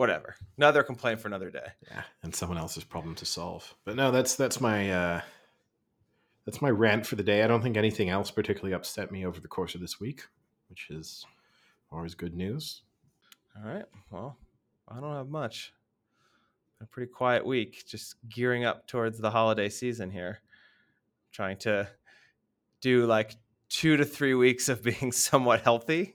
[0.00, 0.34] Whatever.
[0.56, 1.66] Another complaint for another day.
[1.90, 3.74] Yeah, and someone else's problem to solve.
[3.84, 5.20] But no, that's that's my uh
[6.46, 7.42] that's my rant for the day.
[7.42, 10.22] I don't think anything else particularly upset me over the course of this week,
[10.70, 11.26] which is
[11.92, 12.80] always good news.
[13.54, 13.84] All right.
[14.10, 14.38] Well,
[14.88, 15.74] I don't have much.
[16.80, 20.38] A pretty quiet week, just gearing up towards the holiday season here.
[21.30, 21.86] Trying to
[22.80, 23.36] do like
[23.68, 26.14] two to three weeks of being somewhat healthy.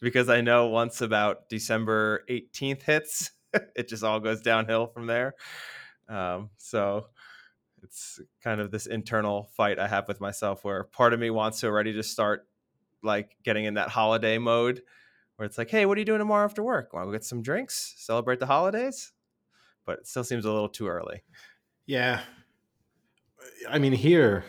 [0.00, 3.30] Because I know once about December 18th hits,
[3.76, 5.34] it just all goes downhill from there.
[6.08, 7.06] Um, so
[7.82, 11.60] it's kind of this internal fight I have with myself where part of me wants
[11.60, 12.46] to already just start
[13.02, 14.82] like getting in that holiday mode
[15.36, 16.92] where it's like, hey, what are you doing tomorrow after work?
[16.92, 19.12] Want to get some drinks, celebrate the holidays?
[19.84, 21.22] But it still seems a little too early.
[21.86, 22.20] Yeah.
[23.68, 24.44] I mean here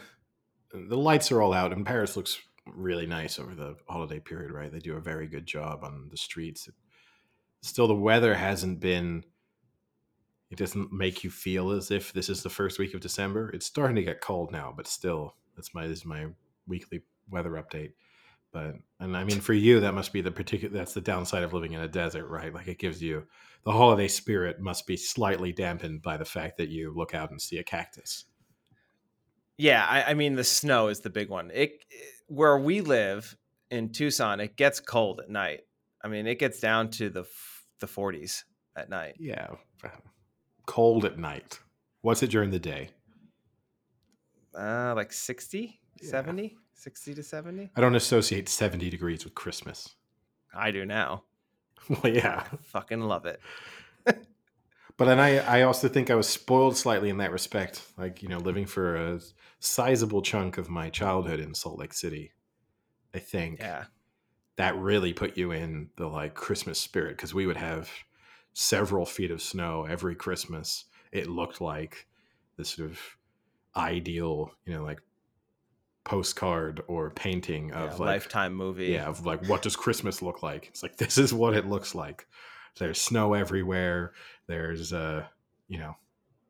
[0.73, 2.40] the lights are all out and Paris looks
[2.75, 4.71] really nice over the holiday period, right?
[4.71, 6.69] They do a very good job on the streets.
[7.61, 9.23] Still the weather hasn't been
[10.49, 13.51] it doesn't make you feel as if this is the first week of December.
[13.51, 16.27] It's starting to get cold now, but still that's my this is my
[16.67, 17.91] weekly weather update.
[18.51, 21.53] But and I mean for you that must be the particular that's the downside of
[21.53, 22.53] living in a desert, right?
[22.53, 23.27] Like it gives you
[23.63, 27.41] the holiday spirit must be slightly dampened by the fact that you look out and
[27.41, 28.25] see a cactus.
[29.57, 31.51] Yeah, I, I mean the snow is the big one.
[31.53, 31.83] It
[32.30, 33.35] where we live
[33.69, 35.61] in Tucson, it gets cold at night.
[36.03, 37.26] I mean, it gets down to the
[37.80, 38.43] the 40s
[38.76, 39.15] at night.
[39.19, 39.47] Yeah.
[40.65, 41.60] Cold at night.
[42.01, 42.89] What's it during the day?
[44.57, 46.10] Uh, like 60, Yeah.
[46.10, 47.69] 70, 60 to 70.
[47.76, 49.95] I don't associate 70 degrees with Christmas.
[50.53, 51.23] I do now.
[51.89, 52.43] well, yeah.
[52.51, 53.39] I fucking love it.
[54.99, 57.81] But then I, I also think I was spoiled slightly in that respect.
[57.97, 59.19] Like, you know, living for a
[59.59, 62.34] sizable chunk of my childhood in Salt Lake City,
[63.15, 63.85] I think Yeah.
[64.57, 67.89] that really put you in the like Christmas spirit because we would have
[68.53, 70.84] several feet of snow every Christmas.
[71.13, 72.05] It looked like
[72.57, 72.99] this sort of
[73.77, 74.99] ideal, you know, like
[76.03, 78.88] postcard or painting yeah, of like lifetime movie.
[78.88, 80.67] yeah, of like what does Christmas look like?
[80.67, 82.27] It's like this is what it looks like.
[82.77, 84.13] There's snow everywhere.
[84.47, 85.25] There's uh,
[85.67, 85.95] you know,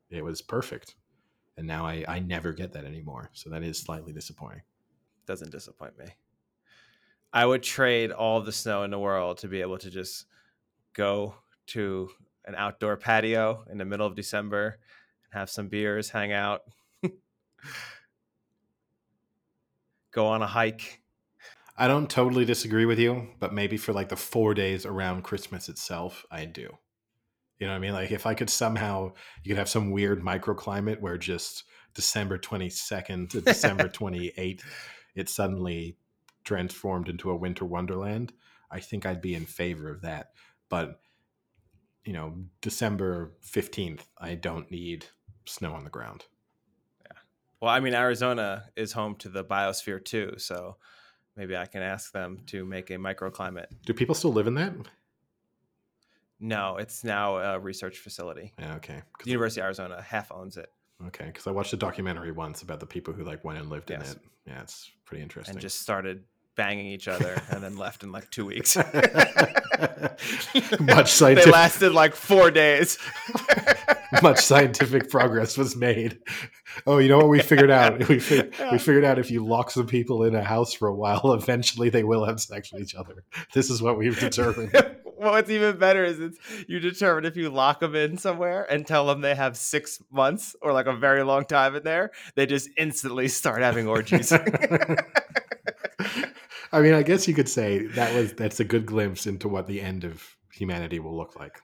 [0.09, 0.95] it was perfect.
[1.57, 3.29] And now I I never get that anymore.
[3.33, 4.61] So that is slightly disappointing.
[5.25, 6.05] doesn't disappoint me.
[7.31, 10.25] I would trade all the snow in the world to be able to just
[10.93, 11.35] go
[11.67, 12.09] to
[12.45, 14.79] an outdoor patio in the middle of December,
[15.23, 16.63] and have some beers, hang out,
[20.11, 21.01] go on a hike.
[21.79, 25.69] I don't totally disagree with you, but maybe for like the four days around Christmas
[25.69, 26.77] itself, I do.
[27.57, 27.93] You know what I mean?
[27.93, 33.29] Like if I could somehow, you could have some weird microclimate where just December 22nd
[33.29, 34.61] to December 28th,
[35.15, 35.95] it suddenly
[36.43, 38.33] transformed into a winter wonderland.
[38.69, 40.31] I think I'd be in favor of that.
[40.67, 40.99] But,
[42.03, 45.05] you know, December 15th, I don't need
[45.45, 46.25] snow on the ground.
[47.05, 47.19] Yeah.
[47.61, 50.33] Well, I mean, Arizona is home to the Biosphere 2.
[50.39, 50.75] So
[51.35, 53.67] maybe I can ask them to make a microclimate.
[53.85, 54.73] Do people still live in that?
[56.39, 58.53] No, it's now a research facility.
[58.57, 59.01] Yeah, okay.
[59.23, 60.71] The University of Arizona half owns it.
[61.07, 63.89] Okay, because I watched a documentary once about the people who like went and lived
[63.89, 64.11] yes.
[64.11, 64.21] in it.
[64.47, 65.55] Yeah, it's pretty interesting.
[65.55, 66.23] And just started
[66.59, 68.75] banging each other and then left in like two weeks.
[70.81, 71.45] Much scientific.
[71.45, 72.97] they lasted like four days.
[74.21, 76.19] Much scientific progress was made.
[76.85, 78.09] Oh, you know what we figured out?
[78.09, 78.73] We, fi- yeah.
[78.73, 81.89] we figured out if you lock some people in a house for a while, eventually
[81.89, 83.23] they will have sex with each other.
[83.53, 84.73] This is what we've determined.
[84.73, 86.37] well, what's even better is it's
[86.67, 90.57] you determine if you lock them in somewhere and tell them they have six months
[90.61, 94.33] or like a very long time in there, they just instantly start having orgies.
[96.71, 99.67] I mean, I guess you could say that was that's a good glimpse into what
[99.67, 101.59] the end of humanity will look like.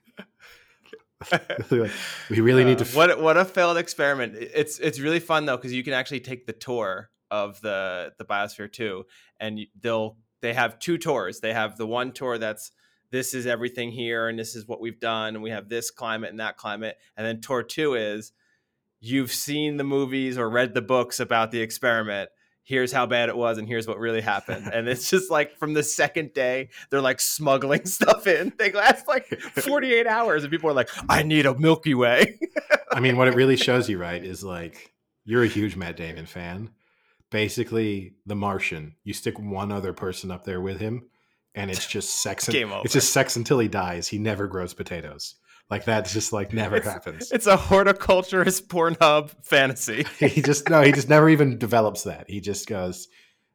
[2.29, 2.83] we really need to.
[2.83, 4.35] Uh, what what a failed experiment!
[4.35, 8.25] It's it's really fun though because you can actually take the tour of the the
[8.25, 9.05] Biosphere 2,
[9.39, 11.39] and they'll they have two tours.
[11.39, 12.71] They have the one tour that's
[13.11, 16.31] this is everything here and this is what we've done and we have this climate
[16.31, 18.31] and that climate, and then tour two is
[18.99, 22.29] you've seen the movies or read the books about the experiment
[22.65, 24.67] here's how bad it was and here's what really happened.
[24.73, 28.51] And it's just like from the second day they're like smuggling stuff in.
[28.57, 32.37] They last like 48 hours and people are like i need a milky way.
[32.91, 34.91] I mean what it really shows you right is like
[35.23, 36.71] you're a huge matt damon fan.
[37.31, 41.07] Basically the martian you stick one other person up there with him
[41.53, 44.07] and it's just sex and, it's just sex until he dies.
[44.07, 45.35] He never grows potatoes
[45.69, 47.31] like that just like never it's, happens.
[47.31, 50.05] It's a horticulturist Pornhub fantasy.
[50.19, 52.29] he just no, he just never even develops that.
[52.29, 53.07] He just goes,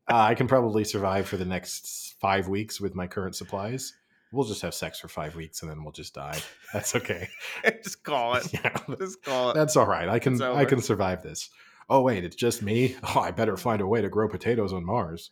[0.09, 3.95] uh, I can probably survive for the next five weeks with my current supplies.
[4.33, 6.39] We'll just have sex for five weeks and then we'll just die.
[6.73, 7.29] That's okay.
[7.83, 8.53] just call it.
[8.53, 9.55] Yeah, just call it.
[9.55, 10.09] That's all right.
[10.09, 11.49] I can I can survive this.
[11.89, 12.97] Oh wait, it's just me.
[13.03, 15.31] Oh, I better find a way to grow potatoes on Mars.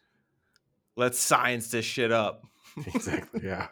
[0.96, 2.42] Let's science this shit up.
[2.86, 3.40] exactly.
[3.44, 3.68] Yeah.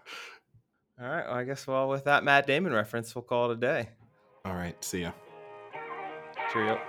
[1.01, 1.27] All right.
[1.27, 3.89] Well, I guess well with that Matt Damon reference, we'll call it a day.
[4.45, 4.83] All right.
[4.85, 5.13] See ya.
[6.53, 6.81] Cheerio.